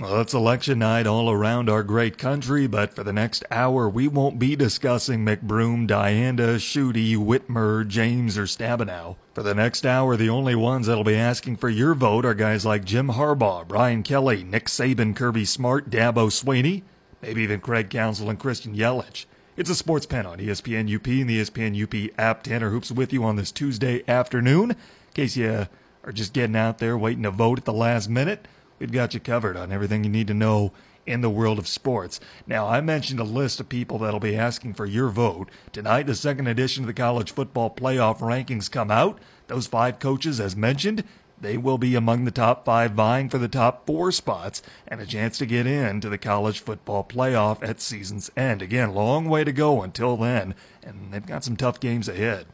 [0.00, 4.06] Well, it's election night all around our great country, but for the next hour, we
[4.06, 9.16] won't be discussing McBroom, Dianda, Schuette, Whitmer, James, or Stabenow.
[9.34, 12.64] For the next hour, the only ones that'll be asking for your vote are guys
[12.64, 16.82] like Jim Harbaugh, Brian Kelly, Nick Saban, Kirby Smart, Dabo Swinney,
[17.20, 19.24] maybe even Craig Counsell and Christian Yelich.
[19.56, 22.44] It's a sports pen on ESPN UP and the ESPN UP app.
[22.44, 24.70] Tanner Hoops with you on this Tuesday afternoon.
[24.70, 24.76] In
[25.14, 25.66] case you
[26.04, 28.46] are just getting out there waiting to vote at the last minute.
[28.78, 30.72] We've got you covered on everything you need to know
[31.06, 32.20] in the world of sports.
[32.46, 35.48] Now, I mentioned a list of people that'll be asking for your vote.
[35.72, 39.18] Tonight, the second edition of the college football playoff rankings come out.
[39.46, 41.04] Those five coaches, as mentioned,
[41.40, 45.06] they will be among the top five vying for the top four spots and a
[45.06, 48.60] chance to get into the college football playoff at season's end.
[48.60, 52.46] Again, long way to go until then, and they've got some tough games ahead.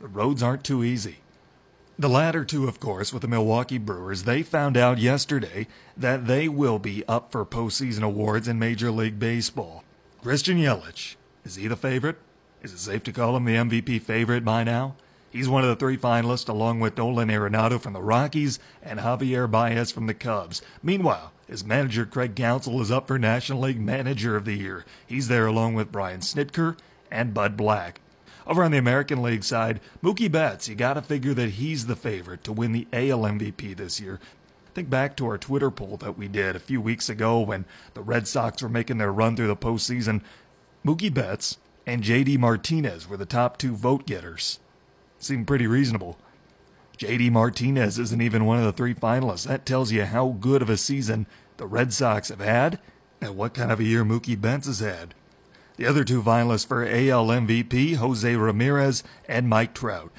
[0.00, 1.18] The roads aren't too easy.
[2.00, 5.66] The latter two, of course, with the Milwaukee Brewers, they found out yesterday
[5.98, 9.84] that they will be up for postseason awards in Major League Baseball.
[10.22, 12.16] Christian Yelich, is he the favorite?
[12.62, 14.96] Is it safe to call him the MVP favorite by now?
[15.28, 19.50] He's one of the three finalists, along with Nolan Arenado from the Rockies and Javier
[19.50, 20.62] Baez from the Cubs.
[20.82, 24.86] Meanwhile, his manager Craig Counsell is up for National League Manager of the Year.
[25.06, 26.78] He's there along with Brian Snitker
[27.10, 28.00] and Bud Black.
[28.46, 31.96] Over on the American League side, Mookie Betts, you got to figure that he's the
[31.96, 34.18] favorite to win the AL MVP this year.
[34.74, 38.02] Think back to our Twitter poll that we did a few weeks ago when the
[38.02, 40.22] Red Sox were making their run through the postseason.
[40.84, 44.60] Mookie Betts and JD Martinez were the top two vote getters.
[45.18, 46.18] Seemed pretty reasonable.
[46.98, 49.46] JD Martinez isn't even one of the three finalists.
[49.46, 52.78] That tells you how good of a season the Red Sox have had
[53.20, 55.14] and what kind of a year Mookie Betts has had.
[55.80, 60.12] The other two finalists for AL MVP, Jose Ramirez and Mike Trout.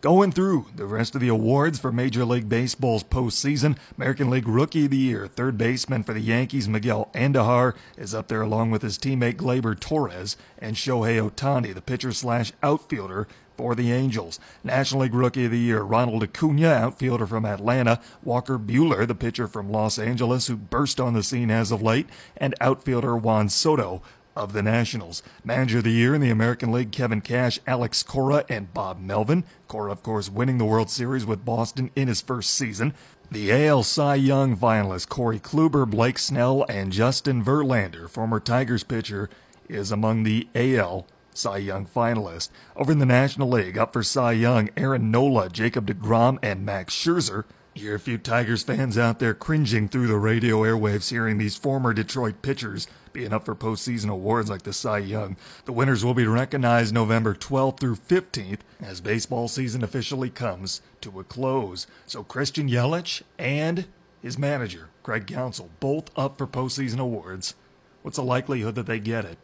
[0.00, 4.86] Going through the rest of the awards for Major League Baseball's postseason, American League Rookie
[4.86, 8.80] of the Year, third baseman for the Yankees, Miguel Andujar, is up there along with
[8.80, 14.38] his teammate Gleyber Torres and Shohei Ohtani, the pitcher slash outfielder for the Angels.
[14.64, 19.46] National League Rookie of the Year, Ronald Acuna, outfielder from Atlanta, Walker Buehler, the pitcher
[19.46, 22.06] from Los Angeles who burst on the scene as of late,
[22.36, 24.02] and outfielder Juan Soto
[24.36, 25.22] of the Nationals.
[25.42, 29.44] Manager of the Year in the American League, Kevin Cash, Alex Cora, and Bob Melvin.
[29.66, 32.94] Cora, of course, winning the World Series with Boston in his first season.
[33.30, 39.28] The AL Cy Young finalists, Corey Kluber, Blake Snell, and Justin Verlander, former Tigers pitcher,
[39.68, 42.50] is among the AL Cy Young finalists.
[42.76, 46.94] Over in the National League, up for Cy Young, Aaron Nola, Jacob DeGrom, and Max
[46.94, 47.44] Scherzer.
[47.74, 51.56] You hear a few Tigers fans out there cringing through the radio airwaves hearing these
[51.56, 52.86] former Detroit pitchers
[53.16, 55.38] being up for postseason awards like the Cy Young.
[55.64, 61.18] The winners will be recognized November 12th through 15th as baseball season officially comes to
[61.18, 61.86] a close.
[62.04, 63.86] So Christian Yelich and
[64.20, 67.54] his manager, Craig Counsell, both up for postseason awards.
[68.02, 69.38] What's the likelihood that they get it?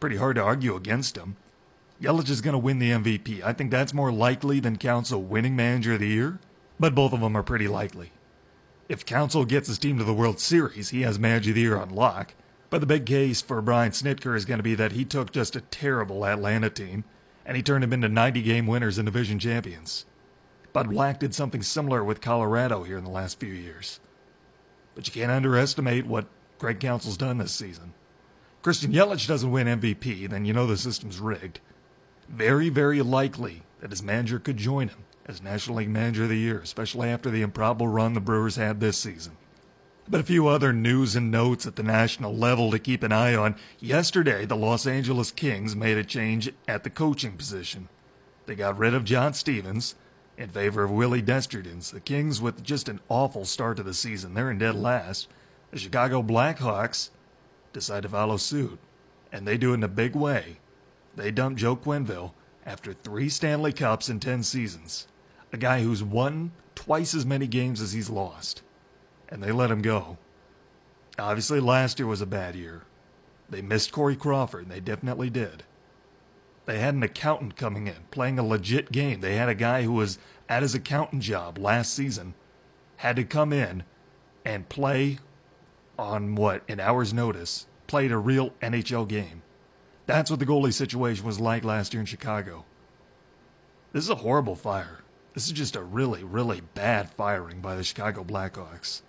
[0.00, 1.36] Pretty hard to argue against them.
[2.02, 3.42] Yelich is going to win the MVP.
[3.42, 6.40] I think that's more likely than Counsell winning Manager of the Year,
[6.78, 8.12] but both of them are pretty likely.
[8.86, 11.78] If Counsell gets his team to the World Series, he has Manager of the Year
[11.78, 12.34] on lock.
[12.70, 15.56] But the big case for Brian Snitker is going to be that he took just
[15.56, 17.04] a terrible Atlanta team
[17.46, 20.04] and he turned them into 90 game winners and division champions.
[20.74, 24.00] Bud Black did something similar with Colorado here in the last few years.
[24.94, 26.26] But you can't underestimate what
[26.58, 27.94] Greg Counsell's done this season.
[28.62, 31.60] Christian Yelich doesn't win MVP, then you know the system's rigged.
[32.28, 36.36] Very, very likely that his manager could join him as National League Manager of the
[36.36, 39.36] Year, especially after the improbable run the Brewers had this season.
[40.10, 43.34] But a few other news and notes at the national level to keep an eye
[43.34, 43.56] on.
[43.78, 47.90] Yesterday, the Los Angeles Kings made a change at the coaching position.
[48.46, 49.96] They got rid of John Stevens
[50.38, 51.90] in favor of Willie Desjardins.
[51.90, 55.28] The Kings, with just an awful start to the season, they're in dead last.
[55.72, 57.10] The Chicago Blackhawks
[57.74, 58.78] decide to follow suit,
[59.30, 60.56] and they do it in a big way.
[61.16, 62.32] They dump Joe Quenneville
[62.64, 65.06] after three Stanley Cups in 10 seasons,
[65.52, 68.62] a guy who's won twice as many games as he's lost
[69.28, 70.18] and they let him go.
[71.18, 72.82] Obviously, last year was a bad year.
[73.50, 75.64] They missed Corey Crawford, and they definitely did.
[76.66, 79.20] They had an accountant coming in, playing a legit game.
[79.20, 82.34] They had a guy who was at his accountant job last season,
[82.96, 83.84] had to come in
[84.44, 85.18] and play
[85.98, 89.42] on what, an hour's notice, played a real NHL game.
[90.06, 92.64] That's what the goalie situation was like last year in Chicago.
[93.92, 95.00] This is a horrible fire.
[95.34, 99.02] This is just a really, really bad firing by the Chicago Blackhawks.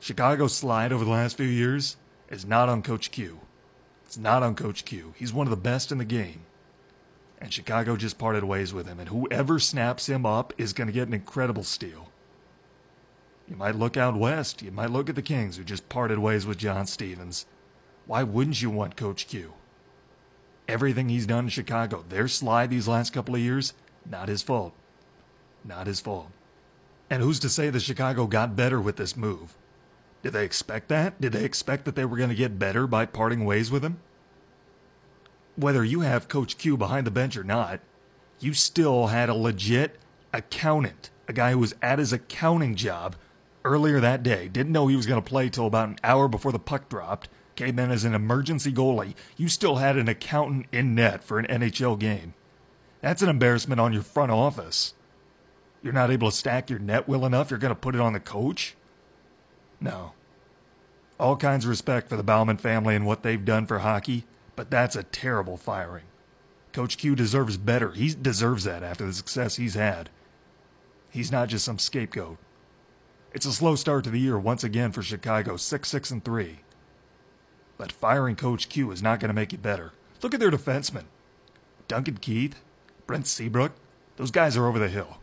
[0.00, 1.96] Chicago's slide over the last few years
[2.30, 3.40] is not on Coach Q.
[4.04, 5.14] It's not on Coach Q.
[5.16, 6.42] He's one of the best in the game.
[7.40, 8.98] And Chicago just parted ways with him.
[8.98, 12.10] And whoever snaps him up is going to get an incredible steal.
[13.48, 14.62] You might look out west.
[14.62, 17.46] You might look at the Kings, who just parted ways with John Stevens.
[18.06, 19.52] Why wouldn't you want Coach Q?
[20.68, 23.72] Everything he's done in Chicago, their slide these last couple of years,
[24.08, 24.72] not his fault.
[25.64, 26.30] Not his fault.
[27.08, 29.56] And who's to say that Chicago got better with this move?
[30.22, 31.20] Did they expect that?
[31.20, 34.00] Did they expect that they were going to get better by parting ways with him?
[35.54, 37.80] Whether you have Coach Q behind the bench or not,
[38.40, 39.98] you still had a legit
[40.32, 43.16] accountant, a guy who was at his accounting job
[43.64, 46.52] earlier that day, didn't know he was going to play till about an hour before
[46.52, 49.14] the puck dropped, came in as an emergency goalie.
[49.36, 52.34] You still had an accountant in net for an NHL game.
[53.00, 54.94] That's an embarrassment on your front office.
[55.82, 58.12] You're not able to stack your net well enough, you're going to put it on
[58.12, 58.75] the coach?
[59.80, 60.12] No.
[61.18, 64.24] All kinds of respect for the Bauman family and what they've done for hockey,
[64.54, 66.04] but that's a terrible firing.
[66.72, 67.92] Coach Q deserves better.
[67.92, 70.10] He deserves that after the success he's had.
[71.10, 72.36] He's not just some scapegoat.
[73.32, 76.60] It's a slow start to the year once again for Chicago, 6 6 and 3.
[77.78, 79.92] But firing Coach Q is not going to make it better.
[80.22, 81.04] Look at their defensemen.
[81.88, 82.60] Duncan Keith,
[83.06, 83.72] Brent Seabrook,
[84.16, 85.18] those guys are over the hill.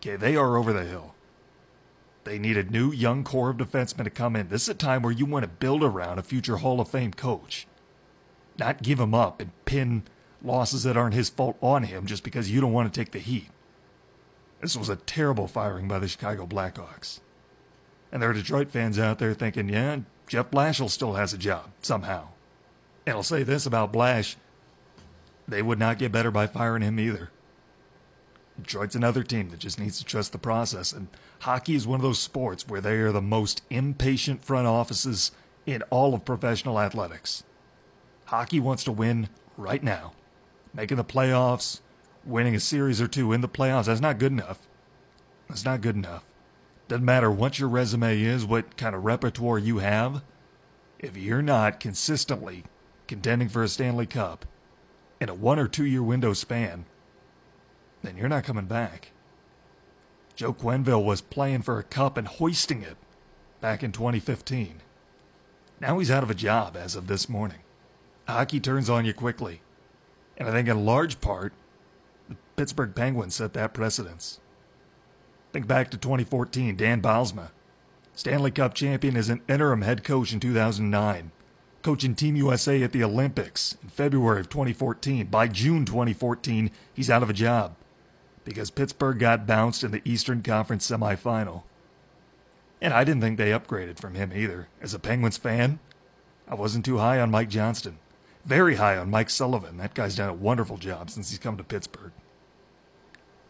[0.00, 1.14] Okay, they are over the hill.
[2.28, 4.48] They need a new young core of defensemen to come in.
[4.48, 7.14] This is a time where you want to build around a future Hall of Fame
[7.14, 7.66] coach.
[8.58, 10.02] Not give him up and pin
[10.42, 13.18] losses that aren't his fault on him just because you don't want to take the
[13.18, 13.48] heat.
[14.60, 17.20] This was a terrible firing by the Chicago Blackhawks.
[18.12, 21.70] And there are Detroit fans out there thinking, yeah, Jeff Blashill still has a job,
[21.80, 22.28] somehow.
[23.06, 24.36] And I'll say this about Blash
[25.46, 27.30] they would not get better by firing him either.
[28.60, 30.92] Detroit's another team that just needs to trust the process.
[30.92, 31.08] And
[31.40, 35.30] hockey is one of those sports where they are the most impatient front offices
[35.64, 37.44] in all of professional athletics.
[38.26, 40.12] Hockey wants to win right now.
[40.74, 41.80] Making the playoffs,
[42.24, 44.66] winning a series or two in the playoffs, that's not good enough.
[45.48, 46.24] That's not good enough.
[46.88, 50.22] Doesn't matter what your resume is, what kind of repertoire you have.
[50.98, 52.64] If you're not consistently
[53.06, 54.44] contending for a Stanley Cup
[55.20, 56.86] in a one or two year window span,
[58.02, 59.12] then you're not coming back.
[60.36, 62.96] Joe Quenneville was playing for a cup and hoisting it
[63.60, 64.82] back in 2015.
[65.80, 67.58] Now he's out of a job as of this morning.
[68.28, 69.62] Hockey turns on you quickly.
[70.36, 71.52] And I think in large part,
[72.28, 74.38] the Pittsburgh Penguins set that precedence.
[75.52, 77.50] Think back to 2014, Dan Bylsma,
[78.14, 81.32] Stanley Cup champion as an interim head coach in 2009,
[81.82, 85.26] coaching Team USA at the Olympics in February of 2014.
[85.26, 87.74] By June 2014, he's out of a job
[88.48, 91.64] because Pittsburgh got bounced in the Eastern Conference semifinal.
[92.80, 94.68] And I didn't think they upgraded from him either.
[94.80, 95.80] As a Penguins fan,
[96.48, 97.98] I wasn't too high on Mike Johnston.
[98.46, 99.76] Very high on Mike Sullivan.
[99.76, 102.12] That guy's done a wonderful job since he's come to Pittsburgh.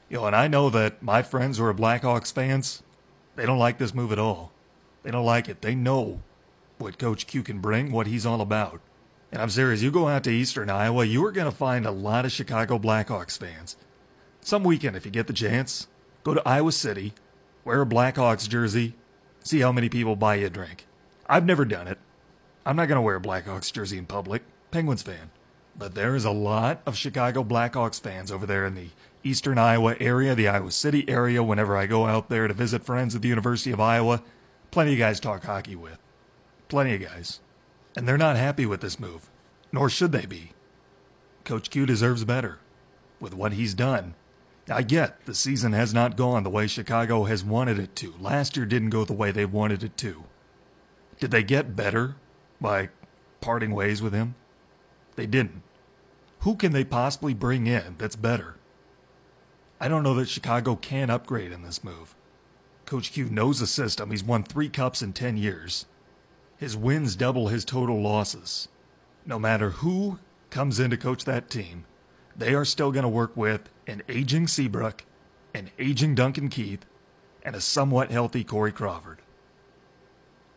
[0.09, 2.83] You know, and I know that my friends who are Blackhawks fans,
[3.37, 4.51] they don't like this move at all.
[5.05, 5.61] They don't like it.
[5.63, 6.23] They know
[6.79, 8.81] what Coach Q can bring, what he's all about.
[9.31, 11.91] And I'm serious, you go out to Eastern Iowa, you are going to find a
[11.93, 13.77] lot of Chicago Blackhawks fans.
[14.41, 15.89] Some weekend, if you get the chance,
[16.25, 17.13] go to Iowa City,
[17.65, 18.95] wear a Blackhawks jersey,
[19.41, 20.87] see how many people buy you a drink.
[21.29, 21.99] I've never done it.
[22.65, 24.43] I'm not going to wear a Blackhawks jersey in public.
[24.71, 25.31] Penguins fan.
[25.77, 28.89] But there is a lot of Chicago Blackhawks fans over there in the
[29.23, 33.15] eastern Iowa area, the Iowa City area, whenever I go out there to visit friends
[33.15, 34.23] at the University of Iowa.
[34.71, 35.99] Plenty of guys talk hockey with.
[36.69, 37.41] Plenty of guys.
[37.97, 39.31] And they're not happy with this move.
[39.73, 40.53] Nor should they be.
[41.45, 42.59] Coach Q deserves better.
[43.21, 44.15] With what he's done,
[44.71, 48.15] I get the season has not gone the way Chicago has wanted it to.
[48.21, 50.25] Last year didn't go the way they wanted it to.
[51.19, 52.17] Did they get better
[52.61, 52.91] by
[53.41, 54.35] parting ways with him?
[55.17, 55.63] They didn't.
[56.41, 58.57] Who can they possibly bring in that's better?
[59.81, 62.15] I don't know that Chicago can upgrade in this move.
[62.85, 64.11] Coach Q knows the system.
[64.11, 65.87] He's won three cups in 10 years.
[66.57, 68.69] His wins double his total losses.
[69.25, 70.19] No matter who
[70.51, 71.85] comes in to coach that team,
[72.39, 75.05] they are still going to work with an aging Seabrook,
[75.53, 76.87] an aging Duncan Keith,
[77.43, 79.19] and a somewhat healthy Corey Crawford.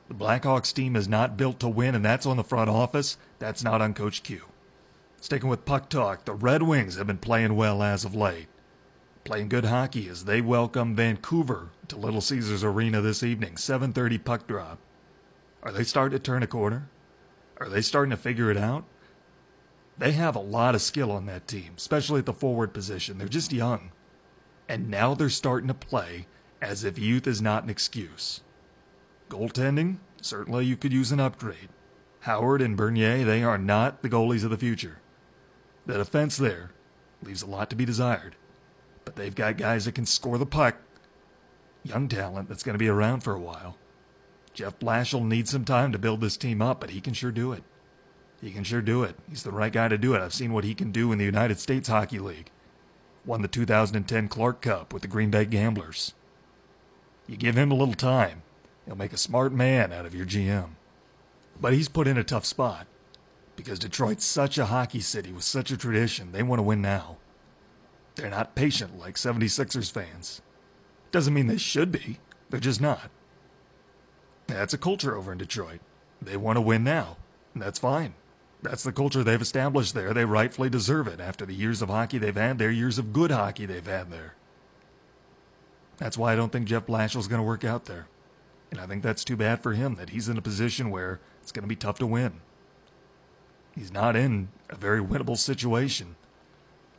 [0.08, 3.18] The Blackhawks team is not built to win, and that's on the front office.
[3.40, 4.42] That's not on Coach Q.
[5.20, 8.48] Sticking with puck talk, the Red Wings have been playing well as of late.
[9.24, 14.48] Playing good hockey as they welcome Vancouver to Little Caesars Arena this evening, 7:30 puck
[14.48, 14.80] drop.
[15.64, 16.90] Are they starting to turn a corner?
[17.60, 18.84] Are they starting to figure it out?
[20.02, 23.20] They have a lot of skill on that team, especially at the forward position.
[23.20, 23.92] They're just young.
[24.68, 26.26] And now they're starting to play
[26.60, 28.42] as if youth is not an excuse.
[29.30, 31.70] Goaltending, certainly you could use an upgrade.
[32.22, 34.98] Howard and Bernier, they are not the goalies of the future.
[35.86, 36.72] The defense there
[37.22, 38.36] leaves a lot to be desired,
[39.06, 40.78] but they've got guys that can score the puck.
[41.84, 43.78] young talent that's going to be around for a while.
[44.56, 47.52] Jeff Blashill needs some time to build this team up, but he can sure do
[47.52, 47.64] it.
[48.42, 49.16] He can sure do it.
[49.30, 50.22] He's the right guy to do it.
[50.22, 52.50] I've seen what he can do in the United States Hockey League.
[53.24, 56.16] Won the 2010 Clark Cup with the Green Bay Gamblers.
[57.28, 58.42] You give him a little time,
[58.86, 60.72] he'll make a smart man out of your GM.
[61.60, 62.88] But he's put in a tough spot
[63.56, 66.32] because Detroit's such a hockey city with such a tradition.
[66.32, 67.18] They want to win now.
[68.16, 70.42] They're not patient like 76ers fans.
[71.12, 72.18] Doesn't mean they should be,
[72.50, 73.12] they're just not.
[74.48, 75.80] That's a culture over in Detroit.
[76.22, 77.18] They want to win now.
[77.54, 78.16] And that's fine.
[78.62, 80.14] That's the culture they've established there.
[80.14, 83.32] They rightfully deserve it after the years of hockey they've had, their years of good
[83.32, 84.36] hockey they've had there.
[85.98, 88.08] That's why I don't think Jeff Blashill's going to work out there.
[88.70, 91.52] And I think that's too bad for him that he's in a position where it's
[91.52, 92.42] going to be tough to win.
[93.76, 96.16] He's not in a very winnable situation.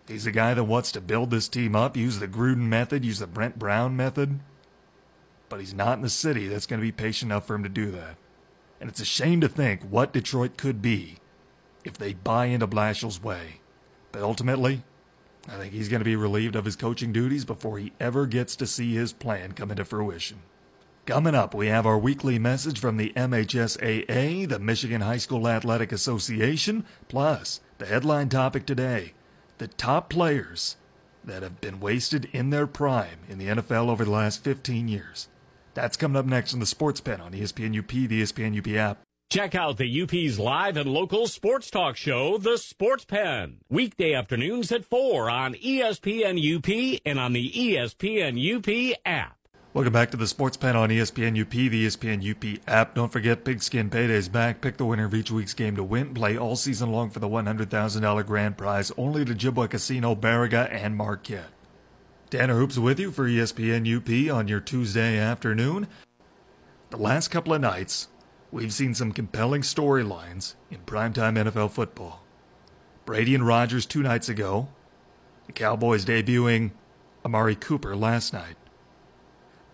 [0.09, 3.21] He's a guy that wants to build this team up, use the Gruden method, use
[3.21, 4.41] the Brett Brown method.
[5.49, 7.69] But he's not in the city that's going to be patient enough for him to
[7.69, 8.17] do that.
[8.81, 11.19] And it's a shame to think what Detroit could be
[11.85, 13.61] if they buy into Blashill's way.
[14.13, 14.83] But ultimately,
[15.49, 18.55] I think he's going to be relieved of his coaching duties before he ever gets
[18.57, 20.41] to see his plan come into fruition.
[21.05, 25.91] Coming up, we have our weekly message from the MHSAA, the Michigan High School Athletic
[25.91, 29.15] Association, plus the headline topic today
[29.59, 30.77] the top players
[31.25, 35.29] that have been wasted in their prime in the NFL over the last 15 years.
[35.75, 39.03] That's coming up next on the Sports Pen on ESPN UP, the ESPN UP app.
[39.33, 44.71] Check out the UP's live and local sports talk show, The Sports Pen, weekday afternoons
[44.71, 49.39] at 4 on ESPN UP and on the ESPN UP app.
[49.73, 52.95] Welcome back to the Sports Pen on ESPN UP, the ESPN UP app.
[52.95, 54.61] Don't forget Pigskin Payday's back.
[54.61, 56.13] Pick the winner of each week's game to win.
[56.13, 60.95] Play all season long for the $100,000 grand prize only to Ojibwa Casino, Baraga, and
[60.95, 61.49] Marquette.
[62.29, 65.89] Tanner Hoops with you for ESPN UP on your Tuesday afternoon.
[66.91, 68.09] The last couple of nights,
[68.53, 72.23] we've seen some compelling storylines in primetime NFL football.
[73.05, 74.69] Brady and Rodgers two nights ago,
[75.47, 76.71] the Cowboys debuting
[77.25, 78.57] Amari Cooper last night.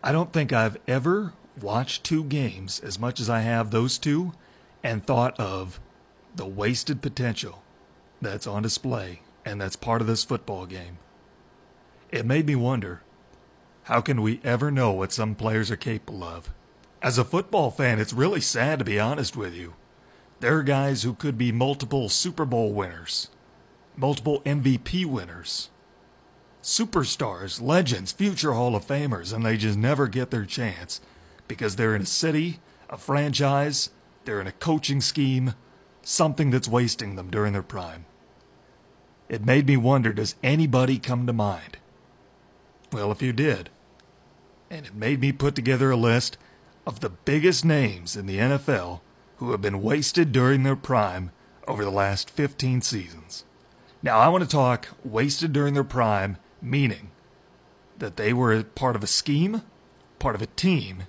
[0.03, 4.33] I don't think I've ever watched two games as much as I have those two
[4.83, 5.81] and thought of
[6.35, 7.63] the wasted potential
[8.23, 10.99] that's on display and that's part of this football game.
[12.11, 13.03] It made me wonder
[13.85, 16.51] how can we ever know what some players are capable of?
[17.01, 19.75] As a football fan, it's really sad to be honest with you.
[20.41, 23.29] There are guys who could be multiple Super Bowl winners,
[23.97, 25.71] multiple MVP winners,
[26.63, 31.01] superstars, legends, future Hall of Famers, and they just never get their chance
[31.47, 32.59] because they're in a city,
[32.91, 33.91] a franchise,
[34.25, 35.55] they're in a coaching scheme,
[36.03, 38.07] something that's wasting them during their prime.
[39.29, 41.79] It made me wonder does anybody come to mind?
[42.93, 43.71] Well, if you did,
[44.71, 46.39] and it made me put together a list
[46.89, 49.01] of the biggest names in the NFL
[49.37, 51.31] who have been wasted during their prime
[51.69, 53.45] over the last 15 seasons.
[54.03, 57.11] Now, I want to talk wasted during their prime meaning
[57.99, 59.61] that they were part of a scheme,
[60.19, 61.03] part of a team,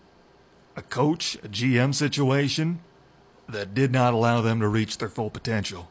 [0.76, 2.82] a coach, a GM situation
[3.48, 5.90] that did not allow them to reach their full potential.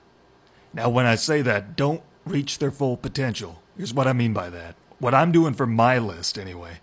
[0.74, 3.62] Now, when I say that, don't reach their full potential.
[3.74, 4.74] Here's what I mean by that.
[4.98, 6.80] What I'm doing for my list, anyway,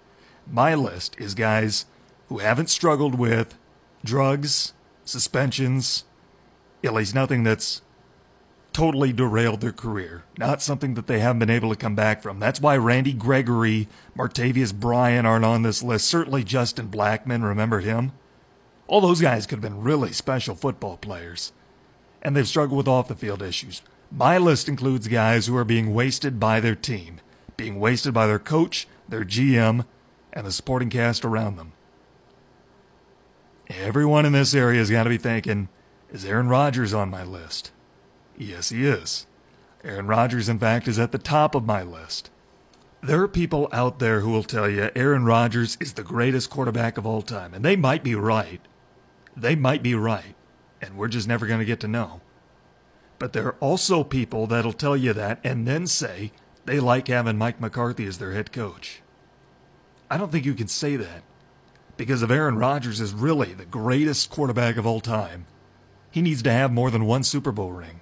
[0.50, 1.86] my list is guys
[2.28, 3.58] who haven't struggled with
[4.04, 6.06] drugs, suspensions,
[6.84, 7.82] at least nothing that's
[8.74, 10.26] totally derailed their career.
[10.38, 12.40] Not something that they haven't been able to come back from.
[12.40, 16.08] That's why Randy Gregory, Martavis Bryant aren't on this list.
[16.08, 18.12] Certainly Justin Blackmon, remember him?
[18.88, 21.54] All those guys could have been really special football players.
[22.22, 23.82] And they've struggled with off the field issues.
[24.12, 27.22] My list includes guys who are being wasted by their team,
[27.56, 29.86] being wasted by their coach, their GM,
[30.34, 31.72] and the supporting cast around them.
[33.70, 35.70] Everyone in this area has got to be thinking,
[36.12, 37.72] is Aaron Rodgers on my list?
[38.38, 39.26] Yes, he is.
[39.84, 42.30] Aaron Rodgers, in fact, is at the top of my list.
[43.02, 46.98] There are people out there who will tell you Aaron Rodgers is the greatest quarterback
[46.98, 48.62] of all time, and they might be right.
[49.36, 50.36] They might be right,
[50.82, 52.22] and we're just never going to get to know.
[53.20, 56.32] But there are also people that'll tell you that and then say
[56.66, 59.02] they like having Mike McCarthy as their head coach.
[60.10, 61.24] I don't think you can say that
[61.98, 65.46] because if Aaron Rodgers is really the greatest quarterback of all time,
[66.12, 68.00] he needs to have more than one Super Bowl ring.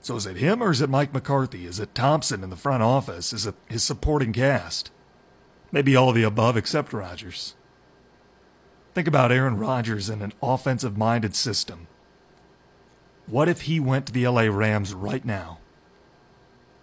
[0.00, 1.66] So is it him or is it Mike McCarthy?
[1.66, 3.32] Is it Thompson in the front office?
[3.32, 4.90] Is it his supporting cast?
[5.72, 7.54] Maybe all of the above except Rodgers.
[8.94, 11.86] Think about Aaron Rodgers in an offensive minded system.
[13.26, 15.59] What if he went to the LA Rams right now?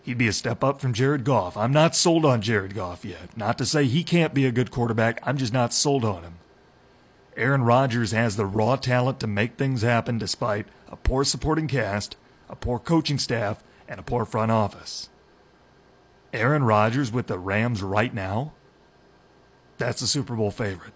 [0.08, 1.58] He'd be a step up from Jared Goff.
[1.58, 3.36] I'm not sold on Jared Goff yet.
[3.36, 6.36] Not to say he can't be a good quarterback, I'm just not sold on him.
[7.36, 12.16] Aaron Rodgers has the raw talent to make things happen despite a poor supporting cast,
[12.48, 15.10] a poor coaching staff, and a poor front office.
[16.32, 18.54] Aaron Rodgers with the Rams right now,
[19.78, 20.94] that's the Super Bowl favorite.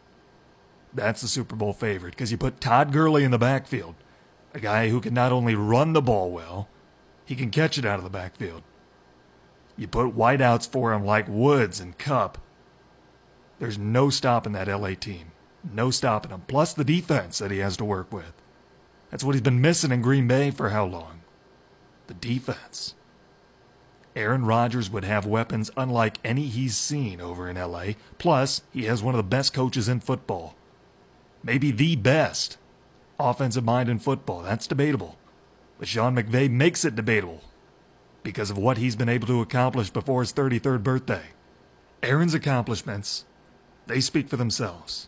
[0.94, 3.96] That's the Super Bowl favorite because you put Todd Gurley in the backfield,
[4.54, 6.70] a guy who can not only run the ball well,
[7.26, 8.64] he can catch it out of the backfield.
[9.78, 12.38] You put wideouts for him like Woods and Kupp.
[13.60, 15.32] There's no stopping that LA team.
[15.74, 16.44] No stopping him.
[16.48, 18.34] Plus the defense that he has to work with.
[19.10, 21.22] That's what he's been missing in Green Bay for how long?
[22.08, 22.96] The defense.
[24.16, 27.94] Aaron Rodgers would have weapons unlike any he's seen over in LA.
[28.18, 30.56] Plus, he has one of the best coaches in football.
[31.44, 32.58] Maybe the best
[33.20, 34.42] offensive mind in football.
[34.42, 35.18] That's debatable.
[35.80, 37.42] But Sean McVay makes it debatable
[38.24, 41.24] because of what he's been able to accomplish before his 33rd birthday.
[42.04, 43.26] Aaron's accomplishments,
[43.88, 45.08] they speak for themselves.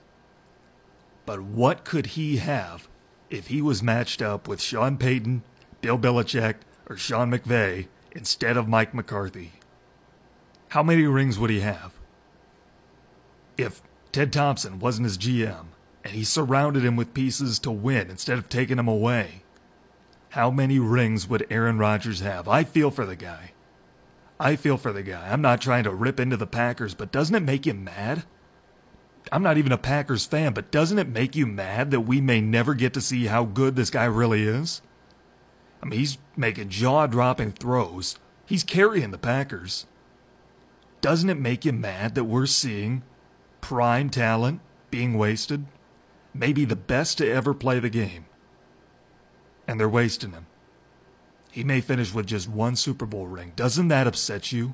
[1.25, 2.87] But what could he have
[3.29, 5.43] if he was matched up with Sean Payton,
[5.81, 6.55] Bill Belichick,
[6.89, 9.53] or Sean McVay instead of Mike McCarthy?
[10.69, 11.93] How many rings would he have?
[13.57, 15.65] If Ted Thompson wasn't his GM
[16.03, 19.42] and he surrounded him with pieces to win instead of taking him away,
[20.33, 22.47] how many rings would Aaron Rodgers have?
[22.47, 23.51] I feel for the guy.
[24.39, 25.31] I feel for the guy.
[25.31, 28.23] I'm not trying to rip into the Packers, but doesn't it make you mad?
[29.31, 32.41] I'm not even a Packers fan, but doesn't it make you mad that we may
[32.41, 34.81] never get to see how good this guy really is?
[35.83, 39.85] I mean, he's making jaw dropping throws, he's carrying the Packers.
[40.99, 43.03] Doesn't it make you mad that we're seeing
[43.61, 45.67] prime talent being wasted?
[46.33, 48.25] Maybe the best to ever play the game.
[49.67, 50.47] And they're wasting him.
[51.51, 53.53] He may finish with just one Super Bowl ring.
[53.55, 54.73] Doesn't that upset you?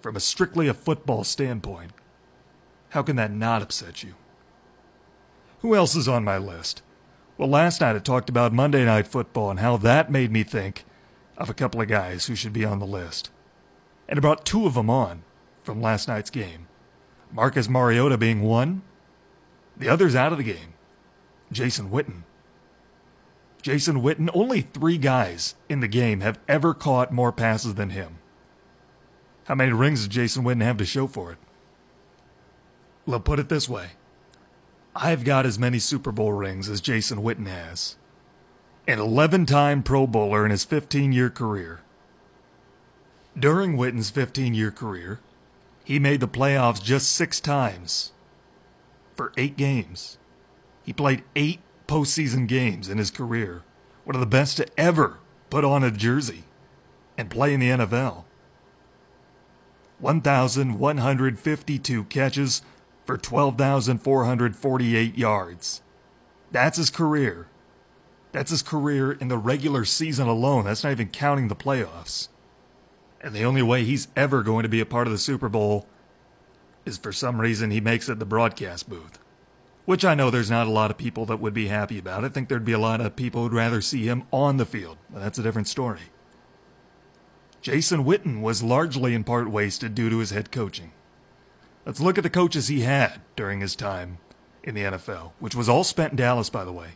[0.00, 1.92] From a strictly a football standpoint,
[2.90, 4.14] how can that not upset you?
[5.60, 6.82] Who else is on my list?
[7.38, 10.84] Well, last night I talked about Monday Night Football and how that made me think
[11.38, 13.30] of a couple of guys who should be on the list.
[14.08, 15.22] And I brought two of them on
[15.62, 16.68] from last night's game.
[17.32, 18.82] Marcus Mariota being one,
[19.76, 20.74] the other's out of the game.
[21.50, 22.22] Jason Witten.
[23.62, 28.18] Jason Witten, only three guys in the game have ever caught more passes than him.
[29.44, 31.38] How many rings does Jason Witten have to show for it?
[33.06, 33.92] Let's put it this way
[34.94, 37.96] I've got as many Super Bowl rings as Jason Witten has.
[38.86, 41.80] An 11 time Pro Bowler in his 15 year career.
[43.38, 45.20] During Witten's 15 year career,
[45.84, 48.12] he made the playoffs just six times
[49.16, 50.18] for eight games.
[50.84, 51.60] He played eight
[51.92, 53.62] postseason games in his career,
[54.04, 55.18] one of the best to ever
[55.50, 56.44] put on a jersey
[57.18, 58.24] and play in the NFL.
[59.98, 62.62] 1,152 catches
[63.04, 65.82] for 12,448 yards.
[66.50, 67.48] That's his career.
[68.32, 70.64] That's his career in the regular season alone.
[70.64, 72.28] That's not even counting the playoffs.
[73.20, 75.86] And the only way he's ever going to be a part of the Super Bowl
[76.86, 79.18] is for some reason he makes it the broadcast booth.
[79.84, 82.24] Which I know there's not a lot of people that would be happy about.
[82.24, 84.96] I think there'd be a lot of people who'd rather see him on the field.
[85.10, 86.02] That's a different story.
[87.60, 90.92] Jason Witten was largely in part wasted due to his head coaching.
[91.84, 94.18] Let's look at the coaches he had during his time
[94.62, 96.90] in the NFL, which was all spent in Dallas, by the way.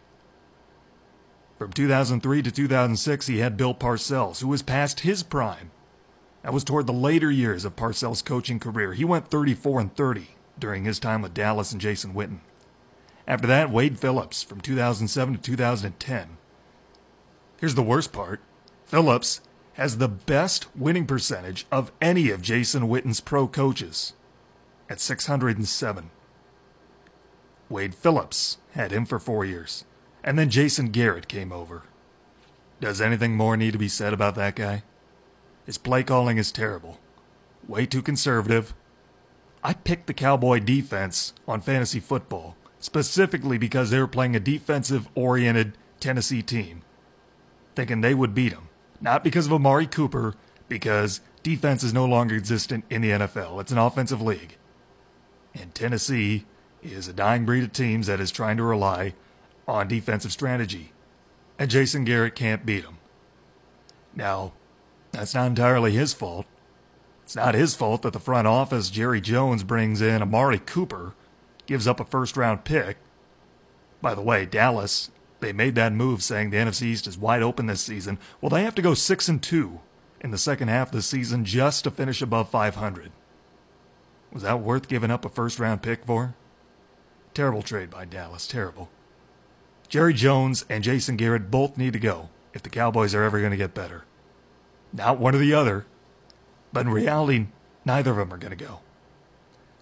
[1.59, 5.70] From 2003 to 2006, he had Bill Parcells, who was past his prime.
[6.42, 8.92] That was toward the later years of Parcells' coaching career.
[8.92, 12.38] He went 34 and 30 during his time with Dallas and Jason Witten.
[13.27, 16.37] After that, Wade Phillips from 2007 to 2010.
[17.59, 18.41] Here's the worst part
[18.85, 19.41] Phillips
[19.75, 24.15] has the best winning percentage of any of Jason Witten's pro coaches
[24.89, 26.11] at 607.
[27.69, 29.85] Wade Phillips had him for four years,
[30.23, 31.83] and then Jason Garrett came over.
[32.81, 34.85] Does anything more need to be said about that guy?
[35.65, 37.01] His play calling is terrible,
[37.67, 38.73] way too conservative.
[39.65, 45.09] I picked the Cowboy defense on fantasy football specifically because they were playing a defensive
[45.15, 46.83] oriented Tennessee team,
[47.75, 48.69] thinking they would beat them.
[49.01, 50.35] Not because of Amari Cooper,
[50.69, 53.61] because defense is no longer existent in the NFL.
[53.61, 54.57] It's an offensive league.
[55.55, 56.45] And Tennessee
[56.83, 59.15] is a dying breed of teams that is trying to rely
[59.67, 60.93] on defensive strategy.
[61.59, 62.99] And Jason Garrett can't beat them.
[64.15, 64.53] Now,
[65.12, 66.47] that's not entirely his fault.
[67.25, 71.15] It's not his fault that the front office, Jerry Jones, brings in Amari Cooper,
[71.66, 72.96] gives up a first round pick.
[74.00, 77.66] By the way, Dallas, they made that move saying the NFC East is wide open
[77.66, 78.18] this season.
[78.40, 79.81] Well, they have to go 6 and 2
[80.20, 83.12] in the second half of the season just to finish above 500.
[84.33, 86.35] Was that worth giving up a first round pick for?
[87.35, 88.88] Terrible trade by Dallas, terrible.
[89.88, 93.50] Jerry Jones and Jason Garrett both need to go if the Cowboys are ever going
[93.50, 94.05] to get better.
[94.92, 95.87] Not one or the other,
[96.72, 97.46] but in reality,
[97.85, 98.81] neither of them are going to go.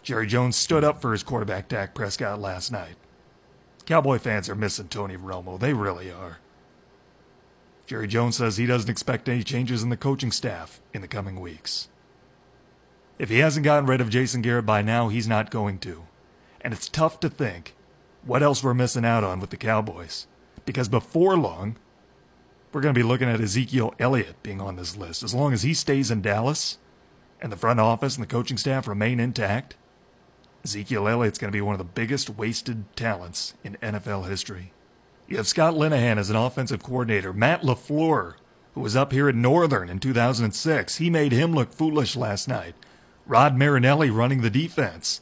[0.04, 2.96] Jerry Jones stood up for his quarterback Dak Prescott last night.
[3.86, 5.58] Cowboy fans are missing Tony Romo.
[5.58, 6.40] They really are.
[7.86, 11.40] Jerry Jones says he doesn't expect any changes in the coaching staff in the coming
[11.40, 11.88] weeks.
[13.18, 16.04] If he hasn't gotten rid of Jason Garrett by now, he's not going to.
[16.60, 17.74] And it's tough to think
[18.24, 20.26] what else we're missing out on with the Cowboys.
[20.66, 21.76] Because before long,
[22.72, 25.22] we're going to be looking at Ezekiel Elliott being on this list.
[25.22, 26.76] As long as he stays in Dallas
[27.40, 29.76] and the front office and the coaching staff remain intact,
[30.64, 34.72] Ezekiel Elliott's going to be one of the biggest wasted talents in NFL history.
[35.28, 37.32] You have Scott Linehan as an offensive coordinator.
[37.32, 38.34] Matt LaFleur,
[38.74, 42.74] who was up here at Northern in 2006, he made him look foolish last night.
[43.26, 45.20] Rod Marinelli running the defense.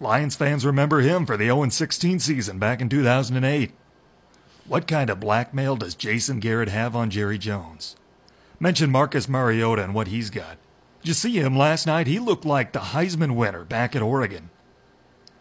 [0.00, 3.72] Lions fans remember him for the 0 16 season back in 2008.
[4.66, 7.96] What kind of blackmail does Jason Garrett have on Jerry Jones?
[8.58, 10.58] Mention Marcus Mariota and what he's got.
[11.02, 12.06] Did you see him last night?
[12.06, 14.50] He looked like the Heisman winner back at Oregon.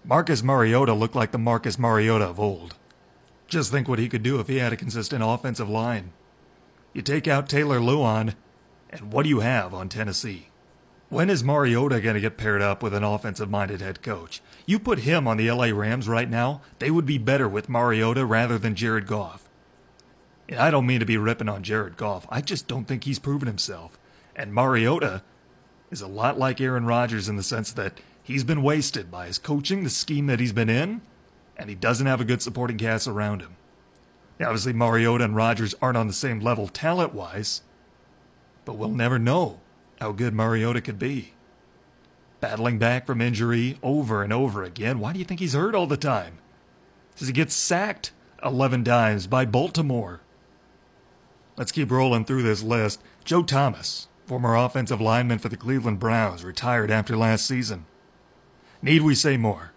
[0.03, 2.73] Marcus Mariota looked like the Marcus Mariota of old.
[3.47, 6.13] Just think what he could do if he had a consistent offensive line.
[6.93, 8.33] You take out Taylor Lewan,
[8.89, 10.47] and what do you have on Tennessee?
[11.09, 14.41] When is Mariota going to get paired up with an offensive minded head coach?
[14.65, 18.25] You put him on the LA Rams right now, they would be better with Mariota
[18.25, 19.47] rather than Jared Goff.
[20.49, 22.25] And I don't mean to be ripping on Jared Goff.
[22.29, 23.99] I just don't think he's proven himself.
[24.35, 25.21] And Mariota
[25.91, 29.37] is a lot like Aaron Rodgers in the sense that he's been wasted by his
[29.37, 31.01] coaching, the scheme that he's been in,
[31.57, 33.55] and he doesn't have a good supporting cast around him.
[34.39, 37.61] Now, obviously, Mariota and Rodgers aren't on the same level talent wise,
[38.65, 39.59] but we'll never know
[39.99, 41.33] how good Mariota could be.
[42.39, 44.99] Battling back from injury over and over again.
[44.99, 46.39] Why do you think he's hurt all the time?
[47.15, 48.11] Does he get sacked
[48.43, 50.21] 11 times by Baltimore?
[51.55, 52.99] Let's keep rolling through this list.
[53.23, 57.85] Joe Thomas, former offensive lineman for the Cleveland Browns, retired after last season.
[58.81, 59.73] Need we say more?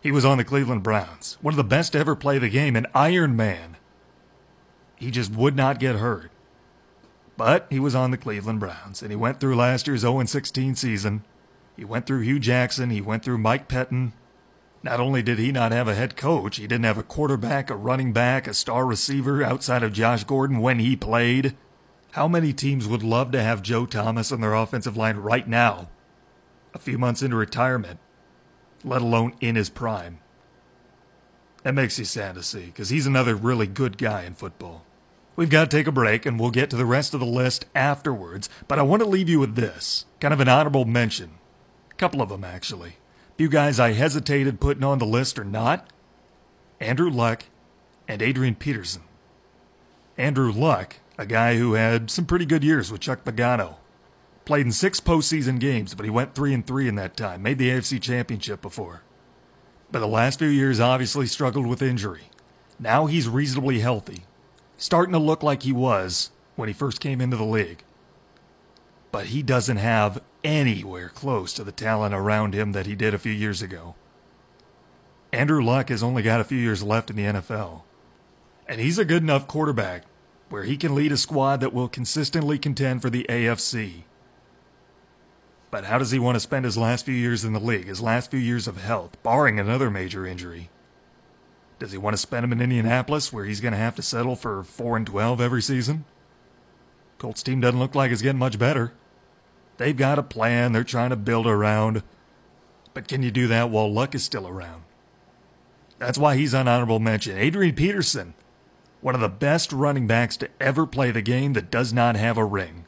[0.00, 2.74] He was on the Cleveland Browns, one of the best to ever play the game,
[2.74, 3.76] an Iron Man.
[4.96, 6.32] He just would not get hurt.
[7.36, 10.74] But he was on the Cleveland Browns, and he went through last year's 0 16
[10.74, 11.24] season.
[11.76, 14.12] He went through Hue Jackson, he went through Mike Pettine.
[14.82, 17.76] Not only did he not have a head coach, he didn't have a quarterback, a
[17.76, 21.54] running back, a star receiver outside of Josh Gordon when he played.
[22.14, 25.88] How many teams would love to have Joe Thomas on their offensive line right now,
[26.72, 27.98] a few months into retirement,
[28.84, 30.20] let alone in his prime?
[31.64, 34.84] That makes you sad to see, because he's another really good guy in football.
[35.34, 37.64] We've got to take a break, and we'll get to the rest of the list
[37.74, 41.32] afterwards, but I want to leave you with this kind of an honorable mention.
[41.90, 42.98] A couple of them, actually.
[43.36, 45.92] Few guys I hesitated putting on the list or not
[46.78, 47.46] Andrew Luck
[48.06, 49.02] and Adrian Peterson.
[50.16, 53.76] Andrew Luck a guy who had some pretty good years with Chuck Pagano.
[54.44, 57.42] Played in six postseason games, but he went three and three in that time.
[57.42, 59.02] Made the AFC Championship before,
[59.90, 62.28] but the last few years obviously struggled with injury.
[62.78, 64.24] Now he's reasonably healthy,
[64.76, 67.84] starting to look like he was when he first came into the league.
[69.12, 73.18] But he doesn't have anywhere close to the talent around him that he did a
[73.18, 73.94] few years ago.
[75.32, 77.82] Andrew Luck has only got a few years left in the NFL.
[78.68, 80.04] And he's a good enough quarterback
[80.54, 84.04] where he can lead a squad that will consistently contend for the AFC.
[85.72, 88.00] But how does he want to spend his last few years in the league, his
[88.00, 90.70] last few years of health, barring another major injury?
[91.80, 94.36] Does he want to spend them in Indianapolis, where he's going to have to settle
[94.36, 96.04] for 4 and 12 every season?
[97.18, 98.92] Colts team doesn't look like it's getting much better.
[99.78, 102.04] They've got a plan they're trying to build around.
[102.92, 104.84] But can you do that while Luck is still around?
[105.98, 107.36] That's why he's on honorable mention.
[107.36, 108.34] Adrian Peterson,
[109.04, 112.38] one of the best running backs to ever play the game that does not have
[112.38, 112.86] a ring.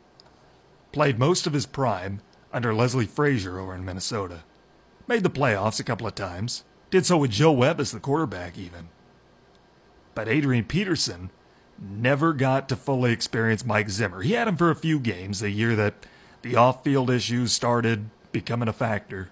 [0.91, 2.23] Played most of his prime
[2.55, 4.43] under Leslie Frazier over in Minnesota.
[5.07, 6.65] Made the playoffs a couple of times.
[6.89, 8.89] Did so with Joe Webb as the quarterback, even.
[10.15, 11.29] But Adrian Peterson
[11.79, 14.23] never got to fully experience Mike Zimmer.
[14.23, 16.07] He had him for a few games the year that
[16.41, 19.29] the off field issues started becoming a factor.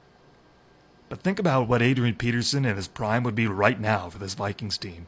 [1.09, 4.35] But think about what Adrian Peterson in his prime would be right now for this
[4.35, 5.07] Vikings team.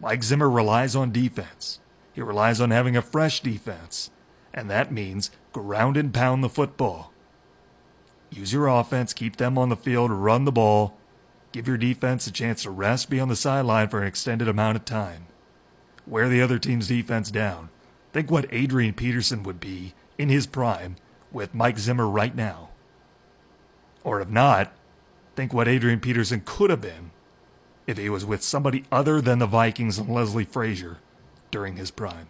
[0.00, 1.80] Mike Zimmer relies on defense.
[2.12, 4.10] He relies on having a fresh defense.
[4.54, 7.12] And that means ground and pound the football.
[8.30, 10.96] Use your offense, keep them on the field, run the ball,
[11.52, 14.76] give your defense a chance to rest, be on the sideline for an extended amount
[14.76, 15.26] of time.
[16.06, 17.70] Wear the other team's defense down.
[18.12, 20.96] Think what Adrian Peterson would be in his prime
[21.32, 22.70] with Mike Zimmer right now?
[24.04, 24.72] Or if not,
[25.36, 27.10] think what Adrian Peterson could have been
[27.88, 30.98] if he was with somebody other than the Vikings and Leslie Frazier
[31.50, 32.28] during his prime.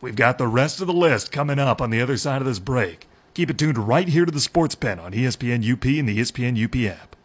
[0.00, 2.60] We've got the rest of the list coming up on the other side of this
[2.60, 3.08] break.
[3.34, 6.64] Keep it tuned right here to the Sports Pen on ESPN UP and the ESPN
[6.64, 7.16] UP app.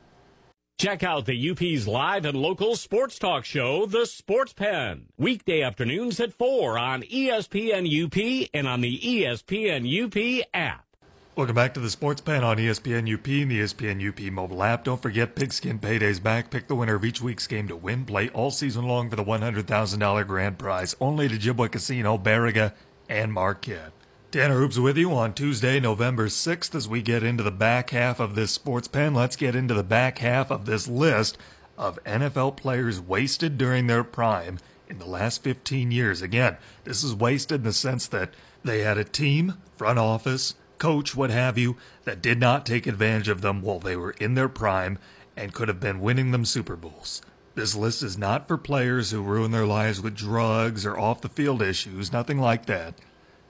[0.79, 6.19] Check out the UP's live and local sports talk show, The Sports Pen, weekday afternoons
[6.19, 10.90] at 4 on ESPN UP and on the ESPN UP app.
[11.33, 14.83] Welcome back to the Sports Pen on ESPN UP and the ESPN UP mobile app.
[14.83, 16.49] Don't forget Pigskin Payday's back.
[16.49, 18.03] Pick the winner of each week's game to win.
[18.03, 20.93] Play all season long for the $100,000 grand prize.
[20.99, 22.73] Only at Ojibwa Casino, Baraga,
[23.07, 23.93] and Marquette.
[24.29, 28.19] Tanner Hoops with you on Tuesday, November 6th as we get into the back half
[28.19, 29.13] of this Sports Pen.
[29.13, 31.37] Let's get into the back half of this list
[31.77, 36.21] of NFL players wasted during their prime in the last 15 years.
[36.21, 38.33] Again, this is wasted in the sense that
[38.65, 43.29] they had a team, front office, coach, what have you, that did not take advantage
[43.29, 44.97] of them while they were in their prime
[45.37, 47.21] and could have been winning them Super Bowls.
[47.53, 51.29] This list is not for players who ruin their lives with drugs or off the
[51.29, 52.95] field issues, nothing like that.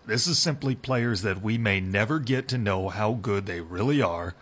[0.06, 4.02] This is simply players that we may never get to know how good they really
[4.02, 4.36] are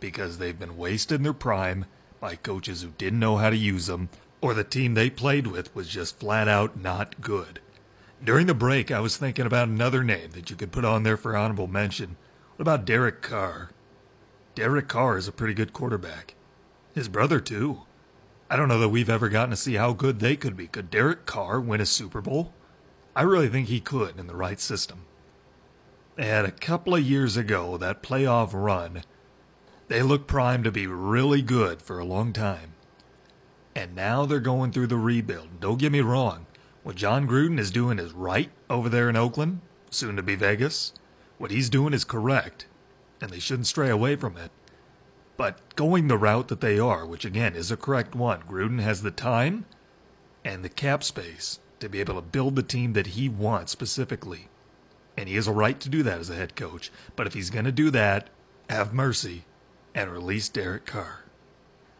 [0.00, 1.84] because they've been wasted in their prime
[2.18, 4.08] by coaches who didn't know how to use them
[4.40, 7.60] or the team they played with was just flat out not good.
[8.24, 11.16] During the break, I was thinking about another name that you could put on there
[11.16, 12.16] for honorable mention.
[12.62, 13.70] What about Derek Carr?
[14.54, 16.36] Derek Carr is a pretty good quarterback.
[16.94, 17.80] His brother, too.
[18.48, 20.68] I don't know that we've ever gotten to see how good they could be.
[20.68, 22.52] Could Derek Carr win a Super Bowl?
[23.16, 25.06] I really think he could in the right system.
[26.16, 29.02] Had a couple of years ago, that playoff run,
[29.88, 32.74] they looked primed to be really good for a long time.
[33.74, 35.58] And now they're going through the rebuild.
[35.58, 36.46] Don't get me wrong.
[36.84, 40.92] What Jon Gruden is doing is right over there in Oakland, soon to be Vegas.
[41.42, 42.66] What he's doing is correct,
[43.20, 44.52] and they shouldn't stray away from it.
[45.36, 49.02] But going the route that they are, which again is a correct one, Gruden has
[49.02, 49.64] the time
[50.44, 54.46] and the cap space to be able to build the team that he wants specifically.
[55.16, 56.92] And he has a right to do that as a head coach.
[57.16, 58.30] But if he's going to do that,
[58.70, 59.42] have mercy
[59.96, 61.24] and release Derek Carr.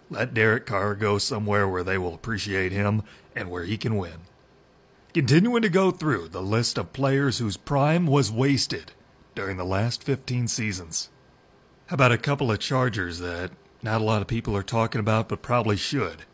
[0.08, 3.02] Let Derek Carr go somewhere where they will appreciate him
[3.34, 4.20] and where he can win.
[5.12, 8.92] Continuing to go through the list of players whose prime was wasted
[9.34, 11.10] during the last 15 seasons.
[11.86, 13.50] How about a couple of Chargers that
[13.82, 16.24] not a lot of people are talking about but probably should?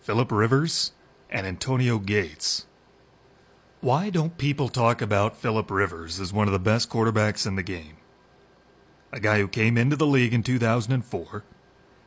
[0.00, 0.92] Philip Rivers
[1.30, 2.66] and Antonio Gates.
[3.80, 7.62] Why don't people talk about Philip Rivers as one of the best quarterbacks in the
[7.62, 7.96] game?
[9.12, 11.44] A guy who came into the league in 2004.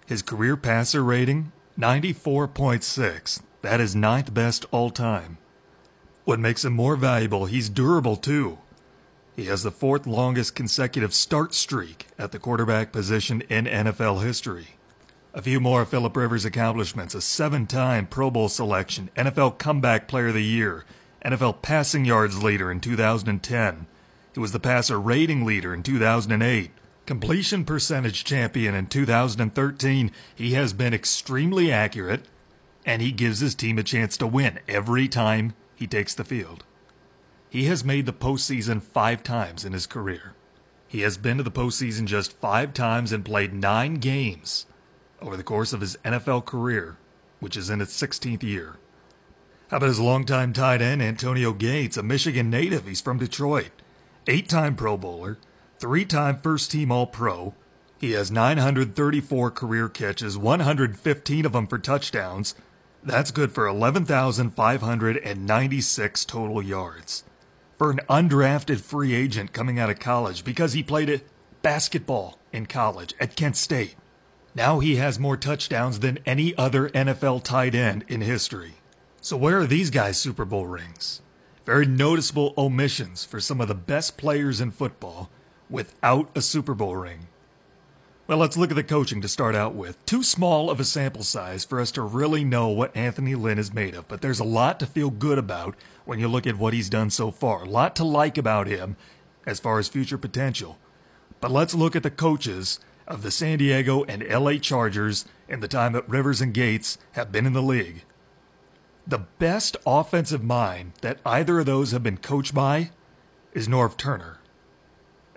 [0.05, 3.41] His career passer rating 94.6.
[3.61, 5.37] That is ninth best all time.
[6.25, 8.59] What makes him more valuable, he's durable too.
[9.35, 14.75] He has the fourth longest consecutive start streak at the quarterback position in NFL history.
[15.33, 20.07] A few more of Philip Rivers' accomplishments a seven time Pro Bowl selection, NFL Comeback
[20.07, 20.85] Player of the Year,
[21.25, 23.87] NFL passing yards leader in 2010.
[24.35, 26.69] He was the passer rating leader in 2008.
[27.07, 30.11] Completion percentage champion in 2013.
[30.35, 32.25] He has been extremely accurate,
[32.85, 36.63] and he gives his team a chance to win every time he takes the field.
[37.53, 40.33] He has made the postseason five times in his career.
[40.87, 44.65] He has been to the postseason just five times and played nine games
[45.21, 46.97] over the course of his NFL career,
[47.39, 48.77] which is in its 16th year.
[49.69, 52.87] How about his longtime tight end, Antonio Gates, a Michigan native?
[52.87, 53.69] He's from Detroit.
[54.25, 55.37] Eight time Pro Bowler,
[55.77, 57.53] three time first team All Pro.
[57.99, 62.55] He has 934 career catches, 115 of them for touchdowns,
[63.03, 67.23] that's good for 11,596 total yards.
[67.77, 71.21] For an undrafted free agent coming out of college because he played
[71.61, 73.95] basketball in college at Kent State.
[74.55, 78.75] Now he has more touchdowns than any other NFL tight end in history.
[79.21, 81.21] So where are these guys' Super Bowl rings?
[81.65, 85.29] Very noticeable omissions for some of the best players in football
[85.69, 87.27] without a Super Bowl ring.
[88.25, 90.03] Well, let's look at the coaching to start out with.
[90.05, 93.73] Too small of a sample size for us to really know what Anthony Lynn is
[93.73, 96.73] made of, but there's a lot to feel good about when you look at what
[96.73, 97.63] he's done so far.
[97.63, 98.95] A lot to like about him
[99.45, 100.77] as far as future potential.
[101.41, 105.67] But let's look at the coaches of the San Diego and LA Chargers in the
[105.67, 108.05] time that Rivers and Gates have been in the league.
[109.05, 112.91] The best offensive mind that either of those have been coached by
[113.51, 114.39] is Norv Turner.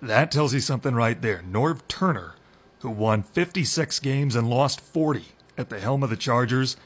[0.00, 1.42] That tells you something right there.
[1.50, 2.35] Norv Turner
[2.80, 5.24] who won 56 games and lost 40
[5.58, 6.76] at the helm of the Chargers,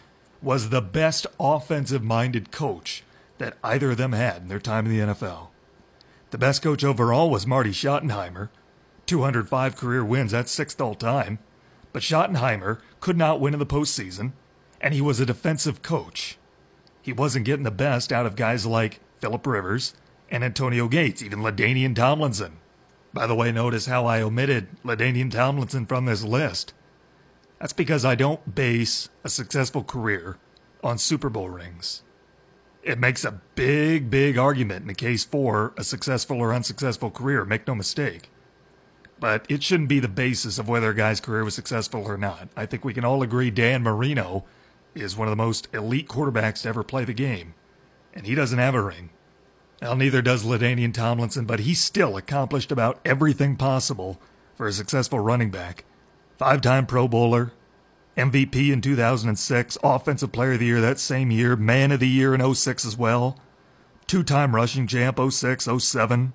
[0.42, 3.03] was the best offensive minded coach
[3.38, 5.48] that either of them had in their time in the NFL.
[6.31, 8.50] The best coach overall was Marty Schottenheimer.
[9.07, 11.40] 205 career wins, that's sixth all time.
[11.92, 14.33] But Schottenheimer could not win in the postseason,
[14.81, 16.38] and he was a defensive coach.
[17.03, 19.94] He wasn't getting the best out of guys like Philip Rivers
[20.31, 22.60] and Antonio Gates, even LaDainian Tomlinson.
[23.12, 26.75] By the way, notice how I omitted LaDainian Tomlinson from this list.
[27.59, 30.38] That's because I don't base a successful career
[30.83, 32.03] on Super Bowl rings.
[32.83, 37.44] It makes a big, big argument in the case for a successful or unsuccessful career,
[37.44, 38.31] make no mistake.
[39.18, 42.49] But it shouldn't be the basis of whether a guy's career was successful or not.
[42.57, 44.44] I think we can all agree Dan Marino
[44.94, 47.53] is one of the most elite quarterbacks to ever play the game,
[48.14, 49.11] and he doesn't have a ring.
[49.80, 54.20] Well, neither does LaDainian Tomlinson, but he still accomplished about everything possible
[54.54, 55.84] for a successful running back.
[56.36, 57.52] Five time Pro Bowler,
[58.16, 62.34] MVP in 2006, Offensive Player of the Year that same year, Man of the Year
[62.34, 63.38] in 06 as well,
[64.06, 66.34] two time rushing champ 06, 07.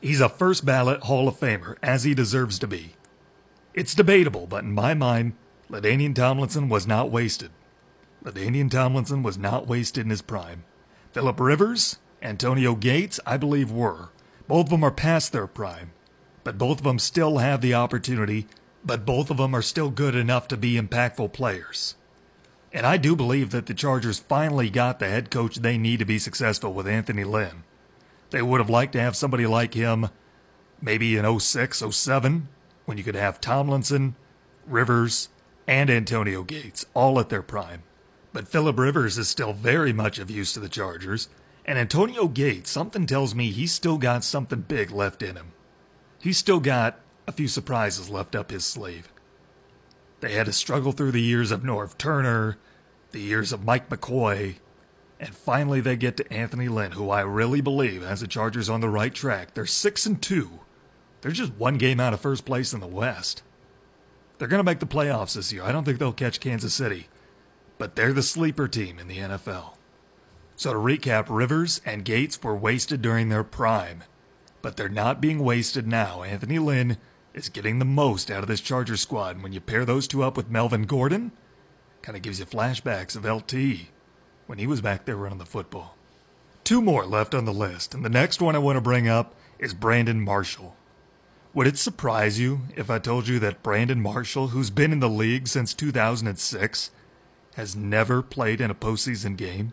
[0.00, 2.92] He's a first ballot Hall of Famer, as he deserves to be.
[3.74, 5.32] It's debatable, but in my mind,
[5.68, 7.50] LaDainian Tomlinson was not wasted.
[8.24, 10.64] LaDainian Tomlinson was not wasted in his prime.
[11.12, 14.10] Philip Rivers, Antonio Gates, I believe were.
[14.46, 15.92] Both of them are past their prime,
[16.44, 18.46] but both of them still have the opportunity,
[18.84, 21.94] but both of them are still good enough to be impactful players.
[22.72, 26.04] And I do believe that the Chargers finally got the head coach they need to
[26.04, 27.64] be successful with Anthony Lynn.
[28.30, 30.08] They would have liked to have somebody like him
[30.80, 32.48] maybe in 06, 07,
[32.84, 34.16] when you could have Tomlinson,
[34.66, 35.28] Rivers,
[35.66, 37.82] and Antonio Gates all at their prime.
[38.32, 41.28] But Philip Rivers is still very much of use to the Chargers,
[41.68, 45.52] and Antonio Gates, something tells me he's still got something big left in him.
[46.18, 49.12] He's still got a few surprises left up his sleeve.
[50.20, 52.56] They had to struggle through the years of Norv Turner,
[53.10, 54.54] the years of Mike McCoy,
[55.20, 58.80] and finally they get to Anthony Lynn, who I really believe has the Chargers on
[58.80, 59.52] the right track.
[59.52, 60.60] They're six and two.
[61.20, 63.42] They're just one game out of first place in the West.
[64.38, 65.64] They're going to make the playoffs this year.
[65.64, 67.08] I don't think they'll catch Kansas City,
[67.76, 69.74] but they're the sleeper team in the NFL.
[70.58, 74.02] So to recap, Rivers and Gates were wasted during their prime,
[74.60, 76.24] but they're not being wasted now.
[76.24, 76.96] Anthony Lynn
[77.32, 79.36] is getting the most out of this Charger squad.
[79.36, 81.30] And when you pair those two up with Melvin Gordon,
[82.02, 83.86] kind of gives you flashbacks of LT
[84.48, 85.96] when he was back there running the football.
[86.64, 89.36] Two more left on the list, and the next one I want to bring up
[89.60, 90.74] is Brandon Marshall.
[91.54, 95.08] Would it surprise you if I told you that Brandon Marshall, who's been in the
[95.08, 96.90] league since 2006,
[97.54, 99.72] has never played in a postseason game?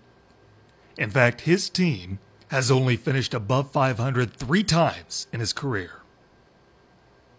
[0.97, 6.01] In fact, his team has only finished above 500 three times in his career.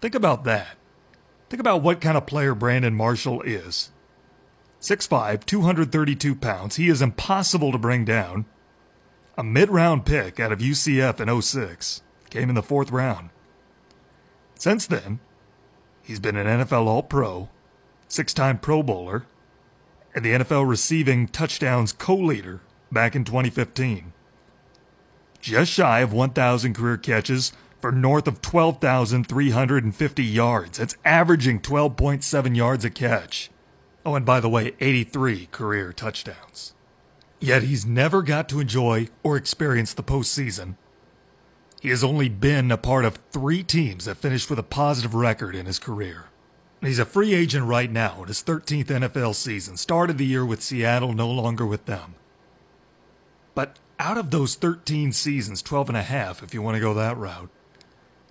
[0.01, 0.77] Think about that.
[1.49, 3.91] Think about what kind of player Brandon Marshall is.
[4.81, 6.77] 6'5, 232 pounds.
[6.77, 8.45] He is impossible to bring down.
[9.39, 12.03] A mid round pick out of UCF in 06.
[12.31, 13.31] Came in the fourth round.
[14.55, 15.21] Since then,
[16.03, 17.49] he's been an NFL All Pro,
[18.09, 19.25] six time Pro Bowler,
[20.15, 24.13] and the NFL receiving touchdowns co leader back in 2015.
[25.41, 30.79] Just shy of 1,000 career catches for north of 12,350 yards.
[30.79, 33.51] That's averaging 12.7 yards a catch.
[34.05, 36.75] Oh, and by the way, 83 career touchdowns.
[37.41, 40.77] Yet he's never got to enjoy or experience the postseason.
[41.81, 45.55] He has only been a part of three teams that finished with a positive record
[45.55, 46.25] in his career.
[46.81, 50.63] He's a free agent right now in his 13th NFL season, started the year with
[50.63, 52.15] Seattle, no longer with them.
[53.57, 56.93] But out of those 13 seasons, 12 and a half, if you want to go
[56.93, 57.49] that route,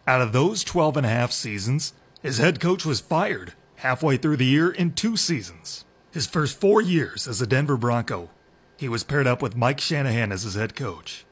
[0.05, 4.37] out of those 12 and a half seasons, his head coach was fired halfway through
[4.37, 5.83] the year in two seasons.
[6.11, 8.29] His first four years as a Denver Bronco,
[8.77, 11.25] he was paired up with Mike Shanahan as his head coach.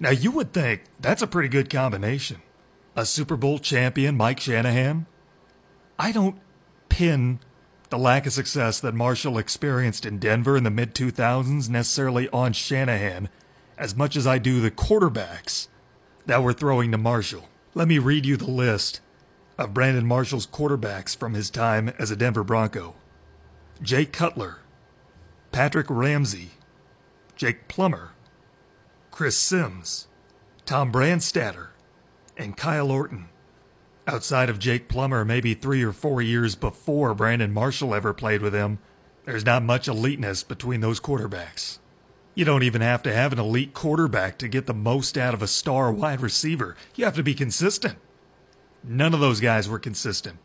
[0.00, 2.40] Now, you would think that's a pretty good combination.
[2.96, 5.04] A Super Bowl champion, Mike Shanahan.
[5.98, 6.40] I don't
[6.88, 7.40] pin
[7.90, 12.52] the lack of success that Marshall experienced in Denver in the mid 2000s necessarily on
[12.52, 13.28] Shanahan
[13.76, 15.66] as much as I do the quarterbacks
[16.26, 17.48] that were throwing to Marshall.
[17.74, 19.00] Let me read you the list
[19.58, 22.94] of Brandon Marshall's quarterbacks from his time as a Denver Bronco
[23.82, 24.58] Jay Cutler,
[25.50, 26.50] Patrick Ramsey,
[27.34, 28.12] Jake Plummer,
[29.10, 30.06] Chris Sims,
[30.64, 31.68] Tom Brandstater,
[32.36, 33.29] and Kyle Orton.
[34.12, 38.52] Outside of Jake Plummer, maybe three or four years before Brandon Marshall ever played with
[38.52, 38.80] him,
[39.24, 41.78] there's not much eliteness between those quarterbacks.
[42.34, 45.42] You don't even have to have an elite quarterback to get the most out of
[45.42, 46.74] a star wide receiver.
[46.96, 47.98] You have to be consistent.
[48.82, 50.40] None of those guys were consistent.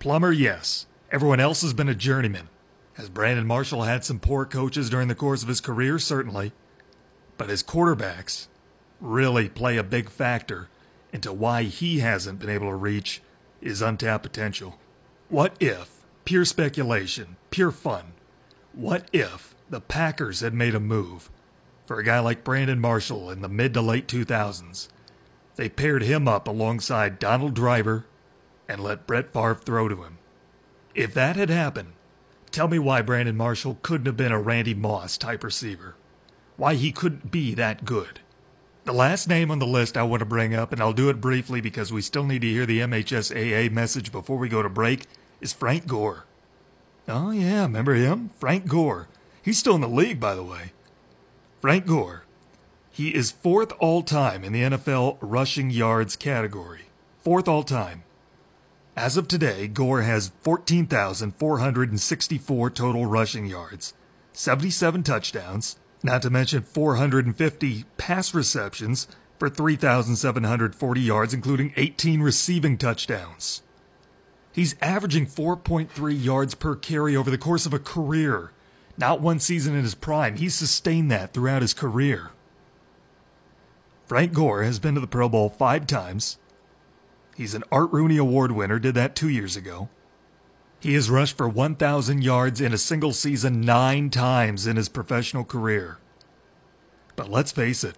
[0.00, 0.86] Plummer, yes.
[1.12, 2.48] Everyone else has been a journeyman.
[2.94, 6.00] Has Brandon Marshall had some poor coaches during the course of his career?
[6.00, 6.50] Certainly.
[7.38, 8.48] But his quarterbacks,
[9.00, 10.68] really play a big factor
[11.12, 13.22] into why he hasn't been able to reach
[13.60, 14.78] his untapped potential.
[15.28, 18.12] What if, pure speculation, pure fun,
[18.72, 21.30] what if the Packers had made a move
[21.86, 24.88] for a guy like Brandon Marshall in the mid to late 2000s?
[25.56, 28.06] They paired him up alongside Donald Driver
[28.68, 30.18] and let Brett Favre throw to him.
[30.94, 31.92] If that had happened,
[32.50, 35.94] tell me why Brandon Marshall couldn't have been a Randy Moss type receiver.
[36.56, 38.20] Why he couldn't be that good.
[38.84, 41.20] The last name on the list I want to bring up, and I'll do it
[41.20, 45.06] briefly because we still need to hear the MHSAA message before we go to break,
[45.40, 46.24] is Frank Gore.
[47.06, 48.30] Oh, yeah, remember him?
[48.40, 49.06] Frank Gore.
[49.40, 50.72] He's still in the league, by the way.
[51.60, 52.24] Frank Gore.
[52.90, 56.86] He is fourth all time in the NFL rushing yards category.
[57.22, 58.02] Fourth all time.
[58.96, 63.94] As of today, Gore has 14,464 total rushing yards,
[64.32, 69.06] 77 touchdowns, not to mention 450 pass receptions
[69.38, 73.62] for 3,740 yards, including 18 receiving touchdowns.
[74.52, 78.52] He's averaging 4.3 yards per carry over the course of a career,
[78.98, 80.36] not one season in his prime.
[80.36, 82.30] He's sustained that throughout his career.
[84.06, 86.38] Frank Gore has been to the Pro Bowl five times.
[87.34, 89.88] He's an Art Rooney Award winner, did that two years ago.
[90.82, 95.44] He has rushed for 1,000 yards in a single season nine times in his professional
[95.44, 95.98] career.
[97.14, 97.94] But let's face it,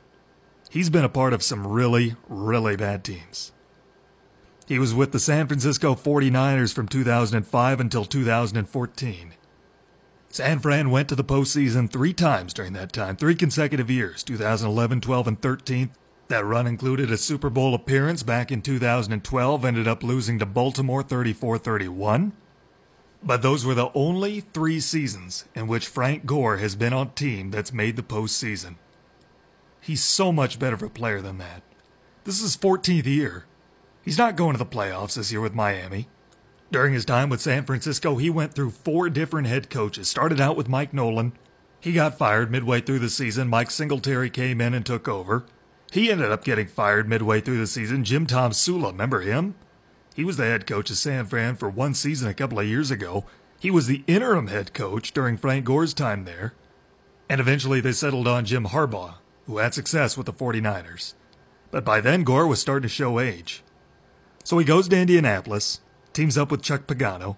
[0.69, 3.53] he's been a part of some really, really bad teams.
[4.67, 9.33] He was with the San Francisco 49ers from 2005 until 2014.
[10.29, 15.01] San Fran went to the postseason three times during that time, three consecutive years 2011,
[15.01, 15.91] 12, and 13.
[16.29, 21.03] That run included a Super Bowl appearance back in 2012, ended up losing to Baltimore
[21.03, 22.33] 34 31.
[23.25, 27.11] But those were the only three seasons in which Frank Gore has been on a
[27.11, 28.77] team that's made the postseason.
[29.81, 31.63] He's so much better of a player than that.
[32.25, 33.47] This is his 14th year.
[34.03, 36.09] He's not going to the playoffs this year with Miami.
[36.71, 40.09] During his time with San Francisco, he went through four different head coaches.
[40.09, 41.33] Started out with Mike Nolan.
[41.81, 43.49] He got fired midway through the season.
[43.49, 45.45] Mike Singletary came in and took over.
[45.93, 48.05] He ended up getting fired midway through the season.
[48.05, 49.55] Jim Tomsula, remember him?
[50.15, 52.93] He was the head coach of San Fran for one season a couple of years
[52.93, 53.25] ago.
[53.59, 56.55] He was the interim head coach during Frank Gore's time there.
[57.29, 59.15] And eventually they settled on Jim Harbaugh,
[59.47, 61.15] who had success with the 49ers.
[61.73, 63.65] But by then, Gore was starting to show age.
[64.45, 65.81] So he goes to Indianapolis,
[66.13, 67.37] teams up with Chuck Pagano.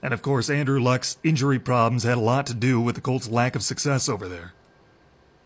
[0.00, 3.28] And of course, Andrew Luck's injury problems had a lot to do with the Colts'
[3.28, 4.52] lack of success over there.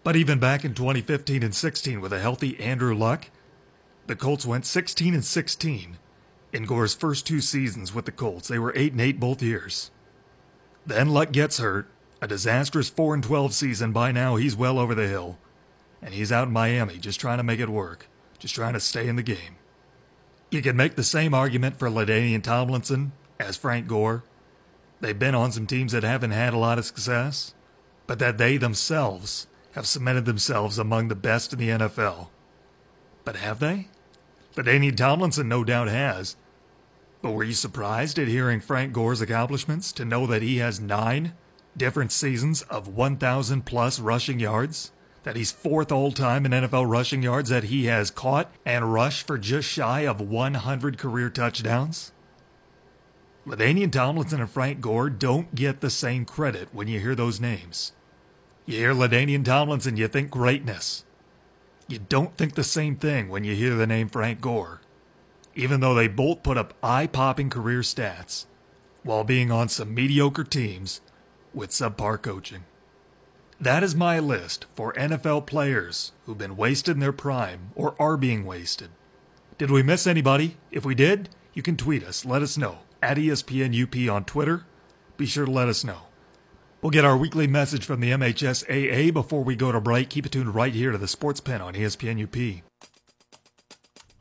[0.02, 3.30] But even back in 2015 and 16 with a healthy Andrew Luck,
[4.06, 5.96] the Colts went 16 and 16
[6.54, 8.46] in Gore's first two seasons with the Colts.
[8.46, 9.90] They were 8 and 8 both years.
[10.86, 11.88] Then Luck gets hurt,
[12.22, 13.90] a disastrous 4 and 12 season.
[13.90, 15.36] By now, he's well over the hill.
[16.00, 18.06] And he's out in Miami just trying to make it work,
[18.38, 19.56] just trying to stay in the game.
[20.50, 24.22] You can make the same argument for LaDainian Tomlinson as Frank Gore.
[25.00, 27.52] They've been on some teams that haven't had a lot of success,
[28.06, 32.28] but that they themselves have cemented themselves among the best in the NFL.
[33.24, 33.88] But have they?
[34.54, 36.36] LaDainian Tomlinson no doubt has.
[37.24, 41.32] But were you surprised at hearing Frank Gore's accomplishments to know that he has nine
[41.74, 44.92] different seasons of 1,000 plus rushing yards?
[45.22, 49.26] That he's fourth all time in NFL rushing yards, that he has caught and rushed
[49.26, 52.12] for just shy of 100 career touchdowns?
[53.46, 57.92] LaDainian Tomlinson and Frank Gore don't get the same credit when you hear those names.
[58.66, 61.06] You hear LaDainian Tomlinson, you think greatness.
[61.88, 64.82] You don't think the same thing when you hear the name Frank Gore
[65.54, 68.46] even though they both put up eye popping career stats
[69.02, 71.00] while being on some mediocre teams
[71.52, 72.64] with subpar coaching.
[73.60, 78.16] That is my list for NFL players who've been wasted in their prime or are
[78.16, 78.90] being wasted.
[79.56, 80.56] Did we miss anybody?
[80.72, 82.24] If we did, you can tweet us.
[82.24, 82.78] Let us know.
[83.00, 84.64] At ESPNUP on Twitter.
[85.16, 85.98] Be sure to let us know.
[86.82, 90.10] We'll get our weekly message from the MHSAA before we go to break.
[90.10, 92.62] Keep it tuned right here to the Sports Pen on ESPNUP.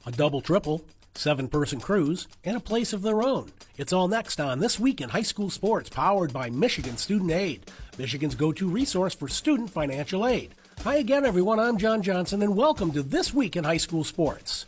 [0.05, 3.51] A double triple seven person crews, and a place of their own.
[3.77, 7.69] It's all next on This Week in High School Sports, powered by Michigan Student Aid,
[7.97, 10.55] Michigan's go to resource for student financial aid.
[10.83, 11.59] Hi again, everyone.
[11.59, 14.65] I'm John Johnson, and welcome to This Week in High School Sports.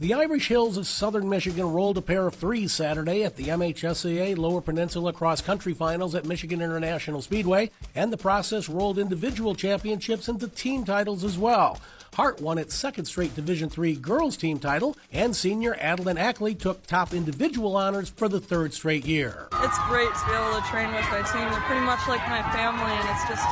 [0.00, 4.36] The Irish Hills of Southern Michigan rolled a pair of threes Saturday at the MHSAA
[4.36, 10.28] Lower Peninsula Cross Country Finals at Michigan International Speedway, and the process rolled individual championships
[10.28, 11.78] into team titles as well.
[12.14, 16.86] Hart won its second straight Division III girls team title, and senior Adeline Ackley took
[16.86, 19.48] top individual honors for the third straight year.
[19.62, 21.48] It's great to be able to train with my team.
[21.50, 23.46] They're pretty much like my family, and it's just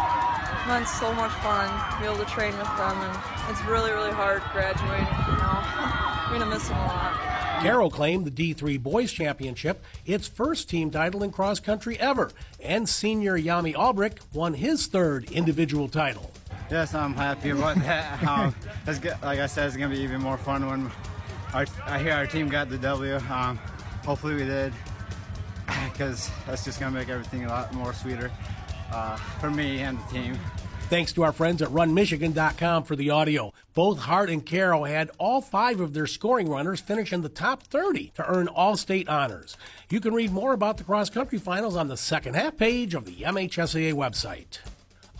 [0.68, 3.18] been so much fun to be able to train with them, and
[3.50, 5.06] it's really, really hard graduating.
[5.06, 5.56] You know,
[6.28, 7.62] I'm gonna miss them a lot.
[7.62, 12.30] Carroll claimed the D3 Boys Championship, its first team title in cross country ever,
[12.62, 16.30] and senior Yami Albrick won his third individual title.
[16.70, 18.22] Yes, I'm happy about that.
[18.22, 18.54] Um,
[18.86, 20.90] like I said, it's going to be even more fun when
[21.52, 23.16] our, I hear our team got the W.
[23.16, 23.56] Um,
[24.04, 24.72] hopefully we did,
[25.92, 28.30] because that's just going to make everything a lot more sweeter
[28.92, 30.38] uh, for me and the team.
[30.88, 33.52] Thanks to our friends at runmichigan.com for the audio.
[33.74, 37.62] Both Hart and Carroll had all five of their scoring runners finish in the top
[37.62, 39.56] 30 to earn all state honors.
[39.88, 43.04] You can read more about the cross country finals on the second half page of
[43.04, 44.58] the MHSAA website.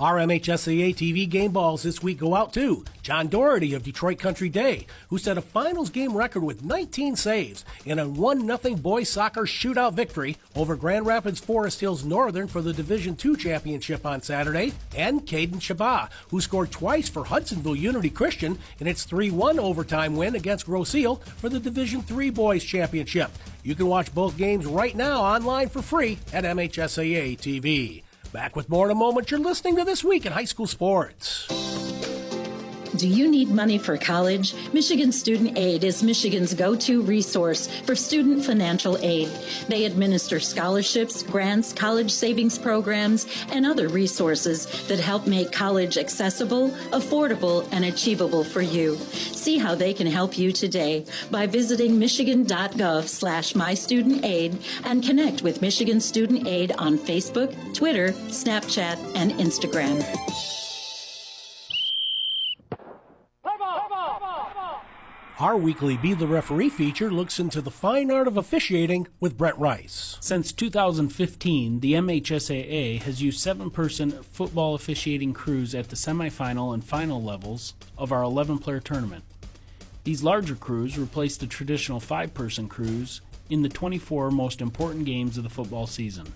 [0.01, 4.49] Our MHSAA TV game balls this week go out to John Doherty of Detroit Country
[4.49, 9.11] Day, who set a finals game record with 19 saves in a 1 0 boys
[9.11, 14.23] soccer shootout victory over Grand Rapids Forest Hills Northern for the Division II championship on
[14.23, 19.61] Saturday, and Caden Shabbat, who scored twice for Hudsonville Unity Christian in its 3 1
[19.61, 23.31] overtime win against Grosse for the Division III boys championship.
[23.63, 28.03] You can watch both games right now online for free at MHSAA TV.
[28.33, 29.31] Back with more in a moment.
[29.31, 31.49] You're listening to This Week in High School Sports.
[33.01, 34.55] Do you need money for college?
[34.75, 39.31] Michigan Student Aid is Michigan's go to resource for student financial aid.
[39.69, 46.73] They administer scholarships, grants, college savings programs, and other resources that help make college accessible,
[46.93, 48.97] affordable, and achievable for you.
[48.97, 55.63] See how they can help you today by visiting michigan.gov slash mystudentaid and connect with
[55.63, 60.05] Michigan Student Aid on Facebook, Twitter, Snapchat, and Instagram.
[65.41, 69.57] Our weekly Be the Referee feature looks into the fine art of officiating with Brent
[69.57, 70.19] Rice.
[70.21, 76.85] Since 2015, the MHSAA has used seven person football officiating crews at the semifinal and
[76.85, 79.25] final levels of our 11 player tournament.
[80.05, 85.39] These larger crews replace the traditional five person crews in the 24 most important games
[85.39, 86.35] of the football season.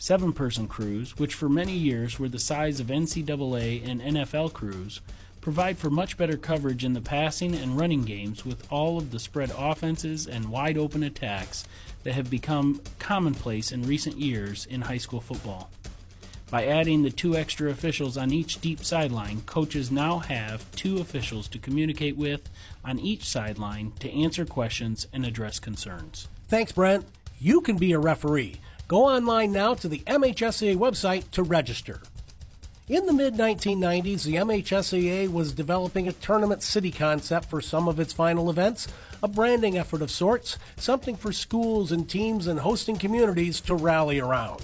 [0.00, 5.00] Seven person crews, which for many years were the size of NCAA and NFL crews,
[5.44, 9.18] provide for much better coverage in the passing and running games with all of the
[9.18, 11.64] spread offenses and wide open attacks
[12.02, 15.70] that have become commonplace in recent years in high school football.
[16.50, 21.46] By adding the two extra officials on each deep sideline, coaches now have two officials
[21.48, 22.48] to communicate with
[22.82, 26.26] on each sideline to answer questions and address concerns.
[26.48, 27.04] Thanks, Brent.
[27.38, 28.60] You can be a referee.
[28.88, 32.00] Go online now to the MHSAA website to register.
[32.86, 37.98] In the mid 1990s, the MHSAA was developing a tournament city concept for some of
[37.98, 38.88] its final events,
[39.22, 44.20] a branding effort of sorts, something for schools and teams and hosting communities to rally
[44.20, 44.60] around.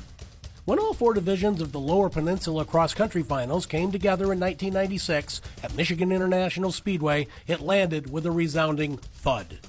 [0.66, 5.40] When all four divisions of the Lower Peninsula cross country finals came together in 1996
[5.62, 9.60] at Michigan International Speedway, it landed with a resounding thud.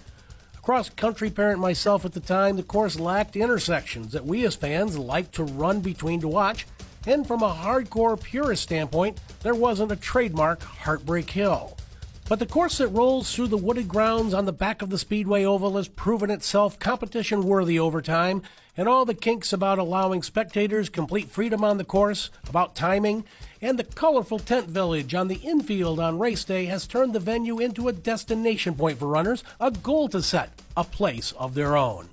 [0.62, 4.97] Cross country parent myself at the time, the course lacked intersections that we as fans
[4.97, 6.66] liked to run between to watch,
[7.06, 11.78] and from a hardcore purist standpoint, there wasn't a trademark Heartbreak Hill.
[12.32, 15.43] But the course that rolls through the wooded grounds on the back of the Speedway
[15.43, 18.41] Oval has proven itself competition worthy over time,
[18.78, 23.26] and all the kinks about allowing spectators complete freedom on the course, about timing,
[23.62, 27.60] and the colorful tent village on the infield on race day has turned the venue
[27.60, 32.08] into a destination point for runners, a goal to set, a place of their own.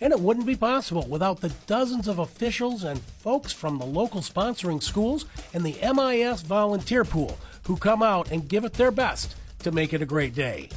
[0.00, 4.20] And it wouldn't be possible without the dozens of officials and folks from the local
[4.20, 9.36] sponsoring schools and the MIS volunteer pool who come out and give it their best
[9.60, 10.68] to make it a great day.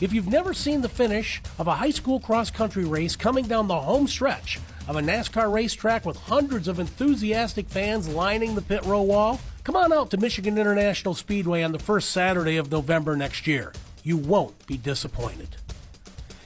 [0.00, 3.66] If you've never seen the finish of a high school cross country race coming down
[3.66, 8.84] the home stretch of a NASCAR racetrack with hundreds of enthusiastic fans lining the pit
[8.86, 13.16] row wall, come on out to Michigan International Speedway on the first Saturday of November
[13.16, 13.72] next year.
[14.04, 15.56] You won't be disappointed.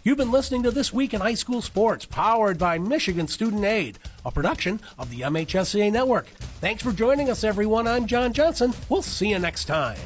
[0.04, 4.00] You've been listening to This Week in High School Sports, powered by Michigan Student Aid,
[4.24, 6.26] a production of the MHSAA Network.
[6.60, 7.86] Thanks for joining us, everyone.
[7.86, 8.72] I'm John Johnson.
[8.88, 9.96] We'll see you next time.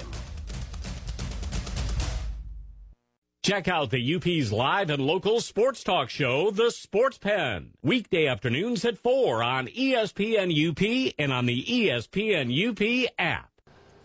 [3.43, 8.85] Check out the UP's live and local sports talk show, The Sports Pen, weekday afternoons
[8.85, 13.56] at 4 on ESPN UP and on the ESPN UP app.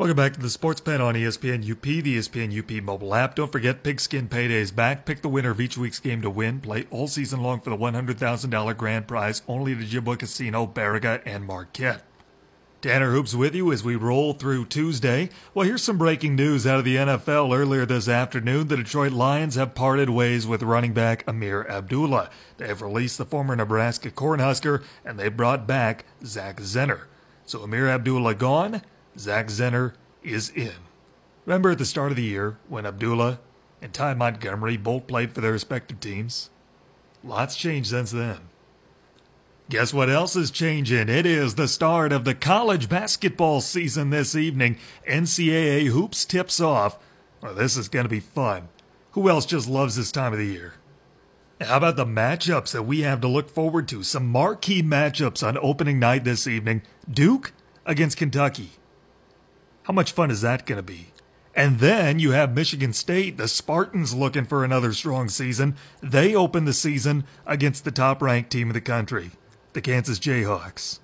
[0.02, 3.36] Welcome back to the Sports Pen on ESPN UP, the ESPN UP mobile app.
[3.36, 5.06] Don't forget Pigskin Payday's back.
[5.06, 6.60] Pick the winner of each week's game to win.
[6.60, 11.46] Play all season long for the $100,000 grand prize only at Ojibwa Casino, Baraga, and
[11.46, 12.02] Marquette.
[12.82, 15.30] Tanner Hoops with you as we roll through Tuesday.
[15.54, 18.70] Well, here's some breaking news out of the NFL earlier this afternoon.
[18.70, 22.32] The Detroit Lions have parted ways with running back Ameer Abdullah.
[22.58, 27.02] They have released the former Nebraska Cornhusker and they brought back Zach Zenner.
[27.46, 28.82] So Ameer Abdullah gone,
[29.18, 29.94] Zach Zenner
[30.24, 30.74] is in.
[31.46, 33.40] Remember at the start of the year when Abdullah
[33.82, 36.50] and Ty Montgomery both played for their respective teams?
[37.24, 38.40] Lots changed since then.
[39.70, 41.08] Guess what else is changing?
[41.08, 44.78] It is the start of the college basketball season this evening.
[45.08, 46.98] NCAA Hoops tips off.
[47.42, 48.68] Well, this is going to be fun.
[49.12, 50.74] Who else just loves this time of the year?
[51.62, 54.04] How about the matchups that we have to look forward to?
[54.04, 56.82] Some marquee matchups on opening night this evening.
[57.10, 57.54] Duke
[57.86, 58.72] against Kentucky.
[59.84, 61.08] How much fun is that going to be?
[61.54, 65.76] And then you have Michigan State, the Spartans looking for another strong season.
[66.02, 69.32] They open the season against the top ranked team in the country,
[69.74, 71.00] the Kansas Jayhawks.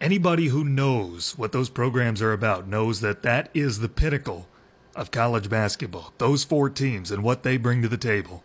[0.00, 4.46] Anybody who knows what those programs are about knows that that is the pinnacle
[4.94, 8.44] of college basketball, those four teams and what they bring to the table.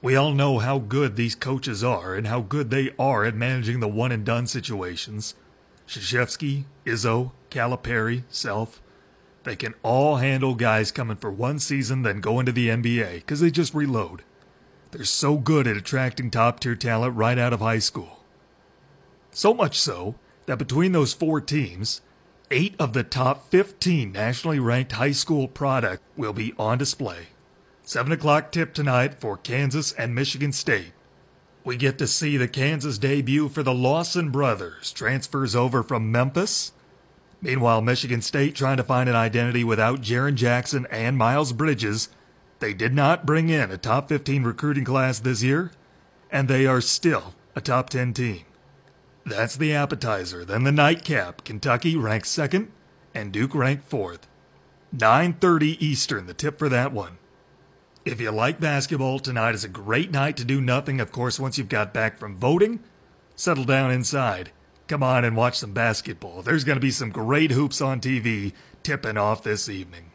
[0.00, 3.80] We all know how good these coaches are and how good they are at managing
[3.80, 5.34] the one and done situations.
[5.86, 8.80] Krzyzewski, Izzo, Calipari, Self.
[9.44, 13.40] They can all handle guys coming for one season, then go into the NBA because
[13.40, 14.22] they just reload.
[14.90, 18.24] They're so good at attracting top tier talent right out of high school.
[19.30, 20.14] So much so
[20.46, 22.00] that between those four teams,
[22.50, 27.28] eight of the top 15 nationally ranked high school product will be on display.
[27.82, 30.92] 7 o'clock tip tonight for Kansas and Michigan State.
[31.64, 36.72] We get to see the Kansas debut for the Lawson brothers, transfers over from Memphis.
[37.42, 42.08] Meanwhile, Michigan State trying to find an identity without Jaren Jackson and Miles Bridges.
[42.60, 45.72] They did not bring in a top 15 recruiting class this year,
[46.30, 48.42] and they are still a top 10 team.
[49.26, 50.44] That's the appetizer.
[50.44, 51.42] Then the nightcap.
[51.44, 52.70] Kentucky ranked second,
[53.12, 54.28] and Duke ranked fourth.
[54.96, 57.18] 9:30 Eastern, the tip for that one.
[58.04, 61.00] If you like basketball, tonight is a great night to do nothing.
[61.00, 62.80] Of course, once you've got back from voting,
[63.34, 64.52] settle down inside.
[64.88, 66.42] Come on and watch some basketball.
[66.42, 68.52] There's going to be some great hoops on TV
[68.82, 70.10] tipping off this evening.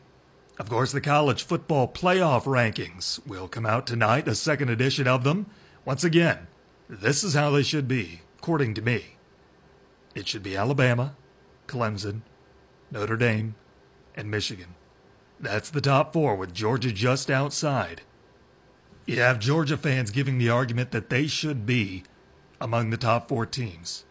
[0.59, 5.23] Of course, the college football playoff rankings will come out tonight, a second edition of
[5.23, 5.47] them.
[5.85, 6.47] Once again,
[6.89, 9.17] this is how they should be, according to me.
[10.15, 11.15] It should be Alabama,
[11.67, 12.21] Clemson,
[12.91, 13.55] Notre Dame,
[14.15, 14.75] and Michigan.
[15.39, 18.01] That's the top four, with Georgia just outside.
[19.05, 22.03] You have Georgia fans giving the argument that they should be
[22.59, 24.05] among the top four teams.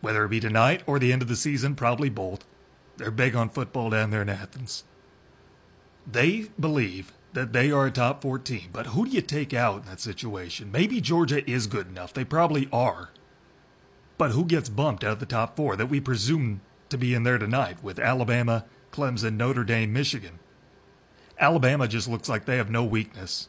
[0.00, 2.44] Whether it be tonight or the end of the season, probably both.
[2.96, 4.84] They're big on football down there in Athens.
[6.06, 9.82] They believe that they are a top four team, but who do you take out
[9.82, 10.72] in that situation?
[10.72, 12.14] Maybe Georgia is good enough.
[12.14, 13.10] They probably are.
[14.16, 17.24] But who gets bumped out of the top four that we presume to be in
[17.24, 20.38] there tonight with Alabama, Clemson, Notre Dame, Michigan.
[21.38, 23.48] Alabama just looks like they have no weakness.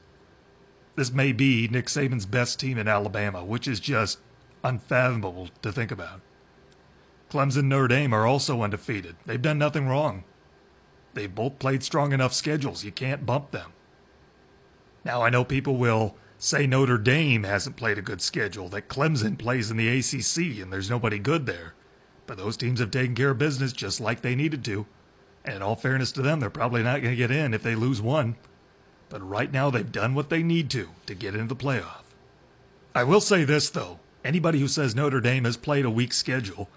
[0.96, 4.20] This may be Nick Saban's best team in Alabama, which is just
[4.64, 6.22] unfathomable to think about.
[7.30, 9.16] Clemson and Notre Dame are also undefeated.
[9.26, 10.24] They've done nothing wrong.
[11.14, 12.84] They've both played strong enough schedules.
[12.84, 13.74] You can't bump them.
[15.04, 19.38] Now, I know people will say Notre Dame hasn't played a good schedule, that Clemson
[19.38, 21.74] plays in the ACC and there's nobody good there.
[22.28, 24.86] But those teams have taken care of business just like they needed to.
[25.44, 27.74] And in all fairness to them, they're probably not going to get in if they
[27.74, 28.36] lose one.
[29.10, 32.04] But right now, they've done what they need to to get into the playoff.
[32.94, 34.00] I will say this, though.
[34.26, 36.68] Anybody who says Notre Dame has played a weak schedule,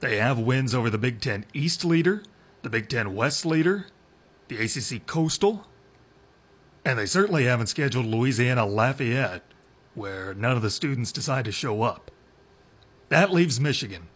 [0.00, 2.22] they have wins over the Big Ten East leader,
[2.62, 3.86] the Big Ten West leader,
[4.48, 5.66] the ACC Coastal,
[6.84, 9.42] and they certainly haven't scheduled Louisiana Lafayette,
[9.94, 12.10] where none of the students decide to show up.
[13.08, 14.08] That leaves Michigan.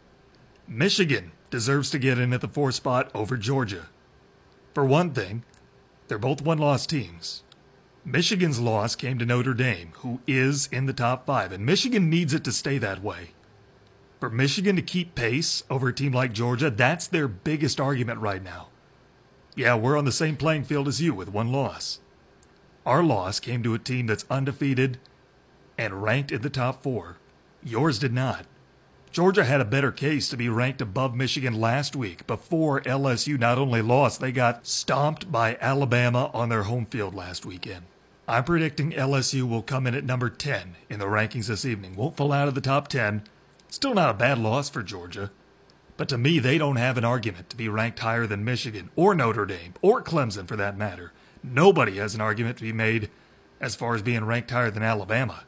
[0.69, 3.89] Michigan deserves to get in at the four spot over Georgia.
[4.73, 5.43] For one thing,
[6.07, 7.43] they're both one loss teams.
[8.05, 12.33] Michigan's loss came to Notre Dame, who is in the top five, and Michigan needs
[12.33, 13.31] it to stay that way.
[14.21, 18.43] For Michigan to keep pace over a team like Georgia, that's their biggest argument right
[18.43, 18.69] now.
[19.57, 22.01] Yeah, we're on the same playing field as you with one loss.
[22.85, 24.99] Our loss came to a team that's undefeated
[25.79, 27.17] and ranked in the top four.
[27.65, 28.45] Yours did not.
[29.11, 33.57] Georgia had a better case to be ranked above Michigan last week before LSU not
[33.57, 37.87] only lost, they got stomped by Alabama on their home field last weekend.
[38.29, 41.97] I'm predicting LSU will come in at number 10 in the rankings this evening.
[41.97, 43.23] Won't fall out of the top 10.
[43.71, 45.31] Still not a bad loss for Georgia.
[45.97, 49.15] But to me, they don't have an argument to be ranked higher than Michigan or
[49.15, 51.13] Notre Dame or Clemson for that matter.
[51.43, 53.11] Nobody has an argument to be made
[53.61, 55.45] as far as being ranked higher than Alabama.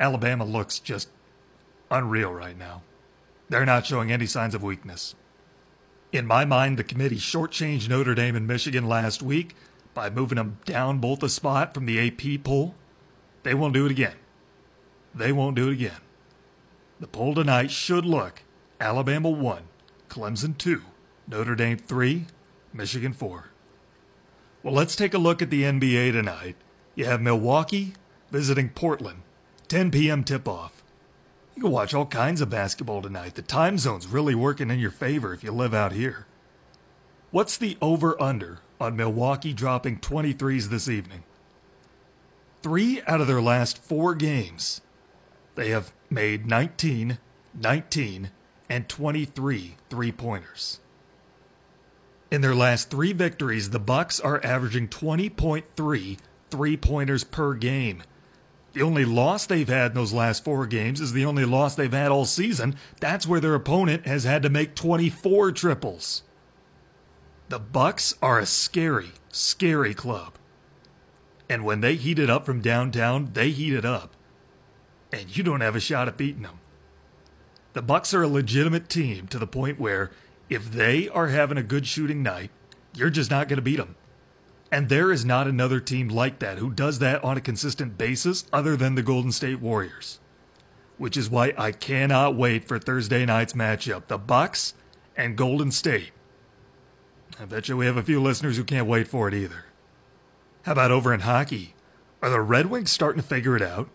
[0.00, 1.08] Alabama looks just
[1.90, 2.82] unreal right now.
[3.48, 5.14] They're not showing any signs of weakness.
[6.10, 9.54] In my mind, the committee shortchanged Notre Dame and Michigan last week
[9.94, 12.74] by moving them down both a spot from the AP poll.
[13.42, 14.16] They won't do it again.
[15.14, 16.00] They won't do it again.
[17.02, 18.42] The poll tonight should look
[18.80, 19.64] Alabama 1,
[20.08, 20.82] Clemson 2,
[21.26, 22.26] Notre Dame 3,
[22.72, 23.46] Michigan 4.
[24.62, 26.54] Well, let's take a look at the NBA tonight.
[26.94, 27.94] You have Milwaukee
[28.30, 29.22] visiting Portland,
[29.66, 30.22] 10 p.m.
[30.22, 30.84] tip off.
[31.56, 33.34] You can watch all kinds of basketball tonight.
[33.34, 36.28] The time zone's really working in your favor if you live out here.
[37.32, 41.24] What's the over under on Milwaukee dropping 23s this evening?
[42.62, 44.82] Three out of their last four games,
[45.54, 47.18] they have made 19,
[47.54, 48.30] 19,
[48.68, 50.80] and 23 three pointers.
[52.30, 56.18] In their last three victories, the Bucks are averaging 20.3
[56.50, 58.02] three pointers per game.
[58.72, 61.92] The only loss they've had in those last four games is the only loss they've
[61.92, 62.76] had all season.
[63.00, 66.22] That's where their opponent has had to make 24 triples.
[67.50, 70.34] The Bucks are a scary, scary club.
[71.50, 74.14] And when they heat it up from downtown, they heat it up.
[75.12, 76.58] And you don't have a shot at beating them.
[77.74, 80.10] The Bucks are a legitimate team to the point where
[80.48, 82.50] if they are having a good shooting night,
[82.94, 83.96] you're just not going to beat them.
[84.70, 88.46] And there is not another team like that who does that on a consistent basis
[88.52, 90.18] other than the Golden State Warriors.
[90.96, 94.74] Which is why I cannot wait for Thursday night's matchup, the Bucks
[95.16, 96.12] and Golden State.
[97.40, 99.66] I bet you we have a few listeners who can't wait for it either.
[100.62, 101.74] How about over in hockey?
[102.22, 103.88] Are the Red Wings starting to figure it out?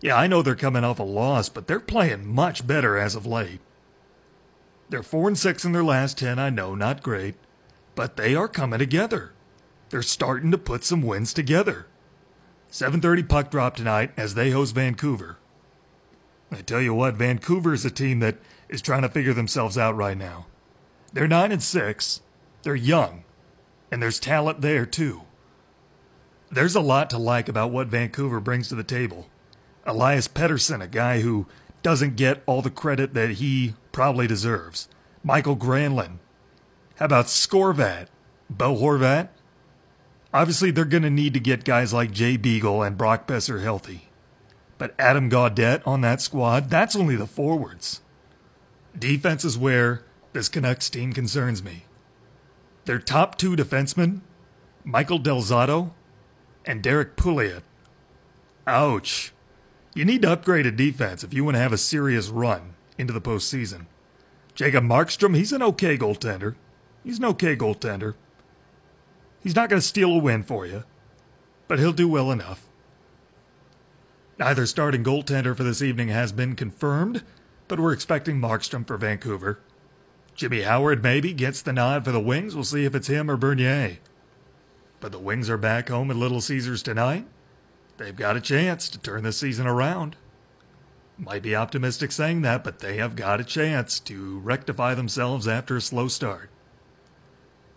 [0.00, 3.26] Yeah, I know they're coming off a loss, but they're playing much better as of
[3.26, 3.60] late.
[4.88, 7.34] They're 4 and 6 in their last 10, I know, not great,
[7.94, 9.32] but they are coming together.
[9.90, 11.86] They're starting to put some wins together.
[12.70, 15.36] 7:30 puck drop tonight as they host Vancouver.
[16.50, 18.38] I tell you what, Vancouver is a team that
[18.68, 20.46] is trying to figure themselves out right now.
[21.12, 22.20] They're 9 and 6.
[22.62, 23.24] They're young,
[23.90, 25.22] and there's talent there too.
[26.50, 29.28] There's a lot to like about what Vancouver brings to the table.
[29.86, 31.46] Elias Pettersson, a guy who
[31.82, 34.88] doesn't get all the credit that he probably deserves.
[35.22, 36.18] Michael Granlund.
[36.96, 38.08] How about Skorvat?
[38.48, 39.28] Bo Horvat?
[40.32, 44.08] Obviously, they're going to need to get guys like Jay Beagle and Brock Boeser healthy.
[44.78, 48.00] But Adam Gaudette on that squad, that's only the forwards.
[48.98, 51.84] Defense is where this Canucks team concerns me.
[52.84, 54.20] Their top two defensemen,
[54.84, 55.90] Michael Del Zotto
[56.64, 57.62] and Derrick Pouliot.
[58.66, 59.32] Ouch.
[59.94, 63.12] You need to upgrade a defense if you want to have a serious run into
[63.12, 63.86] the postseason.
[64.54, 66.54] Jacob Markstrom, he's an okay goaltender.
[67.02, 68.14] He's an okay goaltender.
[69.42, 70.84] He's not going to steal a win for you,
[71.66, 72.66] but he'll do well enough.
[74.38, 77.24] Neither starting goaltender for this evening has been confirmed,
[77.68, 79.60] but we're expecting Markstrom for Vancouver.
[80.34, 82.54] Jimmy Howard maybe gets the nod for the Wings.
[82.54, 83.98] We'll see if it's him or Bernier.
[85.00, 87.26] But the Wings are back home at Little Caesars tonight.
[88.00, 90.16] They've got a chance to turn this season around.
[91.18, 95.76] Might be optimistic saying that, but they have got a chance to rectify themselves after
[95.76, 96.48] a slow start.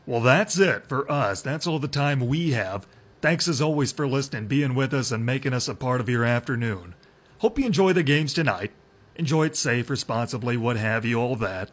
[0.05, 1.41] Well, that's it for us.
[1.41, 2.87] That's all the time we have.
[3.19, 6.23] Thanks as always for listening, being with us, and making us a part of your
[6.23, 6.95] afternoon.
[7.39, 8.71] Hope you enjoy the games tonight.
[9.17, 11.69] Enjoy it safe, responsibly, what have you, all that.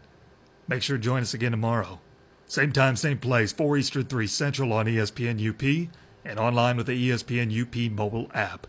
[0.66, 2.00] Make sure to join us again tomorrow.
[2.48, 5.92] Same time, same place, 4 Eastern, 3 Central on ESPN UP
[6.24, 8.66] and online with the ESPN UP mobile app.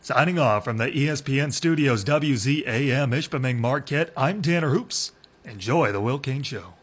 [0.00, 5.12] Signing off from the ESPN Studios WZAM Ishpeming Marquette, I'm Tanner Hoops.
[5.44, 6.77] Enjoy the Will Cain Show.